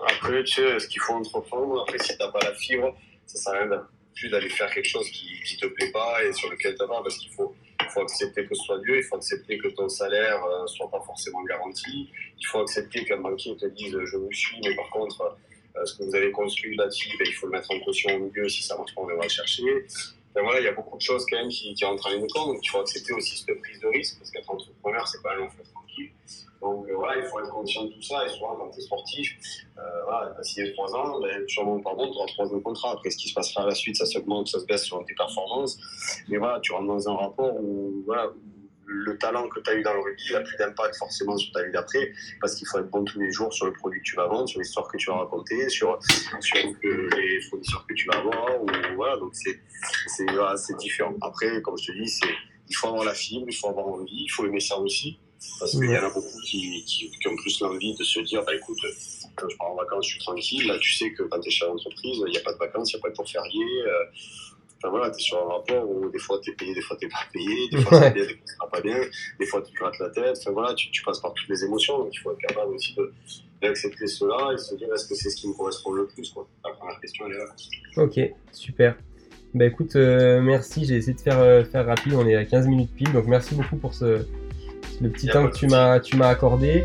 Après, 0.00 0.42
tu 0.42 0.54
sais, 0.54 0.76
est-ce 0.76 0.88
qu'il 0.88 1.00
faut 1.00 1.14
entreprendre? 1.14 1.82
Après, 1.82 1.98
si 1.98 2.16
t'as 2.18 2.30
pas 2.32 2.40
la 2.42 2.54
fibre, 2.54 2.96
ça 3.26 3.52
sert 3.52 3.72
à 3.72 3.88
plus 4.14 4.28
d'aller 4.28 4.48
faire 4.48 4.68
quelque 4.70 4.88
chose 4.88 5.08
qui, 5.10 5.28
qui 5.46 5.56
te 5.56 5.66
plaît 5.66 5.92
pas 5.92 6.24
et 6.24 6.32
sur 6.32 6.50
lequel 6.50 6.74
t'as 6.76 6.88
pas 6.88 7.00
parce 7.02 7.16
qu'il 7.18 7.30
faut 7.30 7.54
faut 7.88 8.00
accepter 8.02 8.46
que 8.46 8.54
ce 8.54 8.62
soit 8.64 8.78
Dieu, 8.80 8.98
il 8.98 9.02
faut 9.02 9.16
accepter 9.16 9.58
que 9.58 9.68
ton 9.68 9.88
salaire 9.88 10.42
euh, 10.44 10.66
soit 10.66 10.90
pas 10.90 11.00
forcément 11.00 11.42
garanti, 11.44 12.10
il 12.38 12.46
faut 12.46 12.60
accepter 12.60 13.04
qu'un 13.04 13.18
banquier 13.18 13.56
te 13.56 13.66
dise 13.66 13.96
je 14.04 14.16
vous 14.16 14.32
suis, 14.32 14.58
mais 14.64 14.74
par 14.74 14.90
contre, 14.90 15.20
euh, 15.22 15.30
ce 15.84 15.94
que 15.96 16.04
vous 16.04 16.14
avez 16.14 16.30
construit 16.30 16.76
là-dessus, 16.76 17.16
ben, 17.18 17.26
il 17.26 17.34
faut 17.34 17.46
le 17.46 17.52
mettre 17.52 17.70
en 17.70 17.80
caution 17.80 18.14
au 18.14 18.18
milieu, 18.18 18.48
si 18.48 18.62
ça 18.62 18.76
marche 18.76 18.94
pas, 18.94 19.02
on 19.02 19.06
va 19.06 19.22
le 19.22 19.28
chercher. 19.28 19.64
Ben, 20.34 20.42
voilà, 20.42 20.60
il 20.60 20.64
y 20.64 20.68
a 20.68 20.72
beaucoup 20.72 20.96
de 20.96 21.02
choses 21.02 21.24
quand 21.28 21.38
même 21.38 21.48
qui, 21.48 21.74
qui 21.74 21.84
entrent 21.84 22.06
en 22.06 22.10
ligne 22.10 22.26
de 22.26 22.32
compte, 22.32 22.48
donc 22.48 22.60
il 22.62 22.68
faut 22.68 22.78
accepter 22.78 23.12
aussi 23.12 23.38
cette 23.38 23.58
prise 23.60 23.80
de 23.80 23.88
risque, 23.88 24.18
parce 24.18 24.30
qu'être 24.30 24.50
entrepreneur, 24.50 25.06
c'est 25.08 25.22
pas 25.22 25.32
un 25.34 25.36
long 25.36 25.48
tranquille. 25.48 26.10
Donc 26.60 26.88
euh, 26.88 26.94
voilà, 26.94 27.20
il 27.20 27.24
faut 27.28 27.38
être 27.40 27.50
conscient 27.50 27.84
de 27.84 27.92
tout 27.92 28.02
ça, 28.02 28.24
et 28.24 28.28
souvent 28.28 28.56
quand 28.56 28.70
tu 28.70 28.80
es 28.80 28.82
sportif, 28.82 29.36
euh, 29.78 29.82
tu 30.34 30.40
as 30.40 30.42
signé 30.42 30.72
3 30.72 30.96
ans, 30.96 31.20
ben, 31.20 31.48
sûrement, 31.48 31.80
pardon, 31.80 32.10
tu 32.10 32.18
auras 32.18 32.26
3 32.26 32.46
ans 32.46 32.56
de 32.56 32.62
contrat. 32.62 32.92
Après, 32.92 33.10
ce 33.10 33.16
qui 33.16 33.28
se 33.28 33.34
passera 33.34 33.62
à 33.62 33.66
la 33.66 33.74
suite, 33.74 33.96
ça 33.96 34.06
s'augmente, 34.06 34.48
ça 34.48 34.60
se 34.60 34.66
baisse 34.66 34.84
selon 34.84 35.04
tes 35.04 35.14
performances. 35.14 35.78
Mais 36.28 36.36
voilà, 36.36 36.60
tu 36.60 36.72
rentres 36.72 36.88
dans 36.88 37.08
un 37.08 37.16
rapport 37.16 37.54
où, 37.60 38.02
voilà, 38.06 38.32
le 38.88 39.18
talent 39.18 39.48
que 39.48 39.60
tu 39.60 39.70
as 39.70 39.74
eu 39.74 39.82
dans 39.82 39.92
le 39.92 40.00
rugby 40.00 40.32
n'a 40.32 40.40
plus 40.40 40.56
d'impact 40.56 40.96
forcément 40.96 41.36
sur 41.36 41.52
ta 41.52 41.62
vie 41.62 41.72
d'après, 41.72 42.12
parce 42.40 42.54
qu'il 42.54 42.66
faut 42.66 42.78
être 42.78 42.90
bon 42.90 43.04
tous 43.04 43.20
les 43.20 43.30
jours 43.30 43.52
sur 43.52 43.66
le 43.66 43.72
produit 43.72 44.00
que 44.00 44.04
tu 44.04 44.16
vas 44.16 44.26
vendre, 44.26 44.48
sur 44.48 44.60
l'histoire 44.60 44.88
que 44.88 44.96
tu 44.96 45.10
vas 45.10 45.18
raconter, 45.18 45.68
sur, 45.68 45.98
sur 46.40 46.56
les 46.56 47.40
fournisseurs 47.42 47.86
que 47.86 47.94
tu 47.94 48.06
vas 48.06 48.18
avoir. 48.18 48.62
Ou, 48.62 48.66
voilà, 48.96 49.18
donc 49.18 49.34
c'est 49.34 49.60
voilà, 50.32 50.54
différent. 50.78 51.14
Après, 51.20 51.60
comme 51.62 51.76
je 51.76 51.86
te 51.86 51.92
dis, 51.92 52.20
il 52.68 52.74
faut 52.74 52.88
avoir 52.88 53.04
la 53.04 53.14
fibre, 53.14 53.46
il 53.48 53.54
faut 53.54 53.68
avoir 53.68 53.86
envie, 53.86 54.24
il 54.24 54.30
faut 54.30 54.46
aimer 54.46 54.60
ça 54.60 54.78
aussi. 54.78 55.18
Parce 55.60 55.70
qu'il 55.72 55.88
y 55.88 55.96
en 55.96 56.04
a 56.04 56.10
beaucoup 56.10 56.40
qui, 56.46 56.84
qui, 56.84 57.28
ont 57.28 57.36
plus 57.36 57.60
l'envie 57.60 57.94
de 57.94 58.02
se 58.02 58.20
dire, 58.20 58.42
bah 58.44 58.54
écoute, 58.56 58.78
quand 59.36 59.48
je 59.48 59.56
pars 59.56 59.70
en 59.70 59.76
vacances, 59.76 60.06
je 60.06 60.10
suis 60.12 60.18
tranquille. 60.18 60.66
Là, 60.66 60.78
tu 60.80 60.92
sais 60.94 61.12
que 61.12 61.22
quand 61.24 61.38
tu 61.40 61.48
es 61.48 61.52
chez 61.52 61.64
l'entreprise, 61.64 62.22
il 62.26 62.30
n'y 62.30 62.38
a 62.38 62.40
pas 62.40 62.52
de 62.52 62.58
vacances, 62.58 62.92
il 62.92 62.96
n'y 62.96 63.00
a 63.00 63.02
pas 63.02 63.10
de 63.10 63.14
jour 63.14 63.26
férié. 63.26 63.64
Euh, 63.86 64.04
enfin 64.78 64.90
voilà, 64.90 65.10
tu 65.10 65.18
es 65.18 65.22
sur 65.22 65.38
un 65.38 65.52
rapport 65.52 65.88
où 65.88 66.08
des 66.10 66.18
fois 66.18 66.38
tu 66.42 66.50
es 66.50 66.54
payé, 66.54 66.74
des 66.74 66.80
fois 66.80 66.96
tu 66.98 67.06
n'es 67.06 67.10
pas 67.10 67.26
payé, 67.32 67.68
des 67.70 67.76
fois 67.82 67.98
ça 67.98 68.00
va 68.00 68.10
bien, 68.10 68.24
des 68.24 68.34
fois 68.34 68.46
ça 68.46 68.66
pas 68.70 68.80
bien, 68.80 69.00
des 69.38 69.46
fois 69.46 69.62
tu 69.62 69.72
te 69.72 69.78
grattes 69.78 69.98
la 69.98 70.10
tête. 70.10 70.36
Enfin 70.38 70.50
voilà, 70.52 70.74
tu, 70.74 70.90
tu, 70.90 71.02
passes 71.02 71.20
par 71.20 71.32
toutes 71.34 71.48
les 71.48 71.64
émotions. 71.64 71.98
Donc 71.98 72.10
il 72.12 72.18
faut 72.18 72.32
être 72.32 72.38
capable 72.38 72.74
aussi 72.74 72.96
d'accepter 73.60 74.06
cela 74.06 74.52
et 74.54 74.58
se 74.58 74.74
dire, 74.76 74.88
est-ce 74.94 75.08
que 75.08 75.14
c'est 75.14 75.30
ce 75.30 75.36
qui 75.36 75.48
me 75.48 75.54
correspond 75.54 75.92
le 75.92 76.06
plus 76.06 76.30
quoi? 76.30 76.46
La 76.64 76.72
première 76.72 77.00
question, 77.00 77.26
elle 77.26 77.34
est 77.34 77.38
là. 77.38 78.02
Ok, 78.02 78.20
super. 78.52 78.96
Bah 79.54 79.64
écoute, 79.64 79.96
euh, 79.96 80.40
merci. 80.42 80.84
J'ai 80.84 80.96
essayé 80.96 81.14
de 81.14 81.20
faire, 81.20 81.38
euh, 81.38 81.64
faire 81.64 81.86
rapide. 81.86 82.14
On 82.14 82.26
est 82.26 82.36
à 82.36 82.44
15 82.44 82.66
minutes 82.66 82.94
pile. 82.94 83.12
Donc 83.12 83.26
merci 83.26 83.54
beaucoup 83.54 83.76
pour 83.76 83.94
ce, 83.94 84.26
le 85.00 85.10
petit 85.10 85.28
temps 85.28 85.48
que 85.48 85.56
tu 85.56 85.66
m'as, 85.66 86.00
tu 86.00 86.16
m'as 86.16 86.28
accordé. 86.28 86.84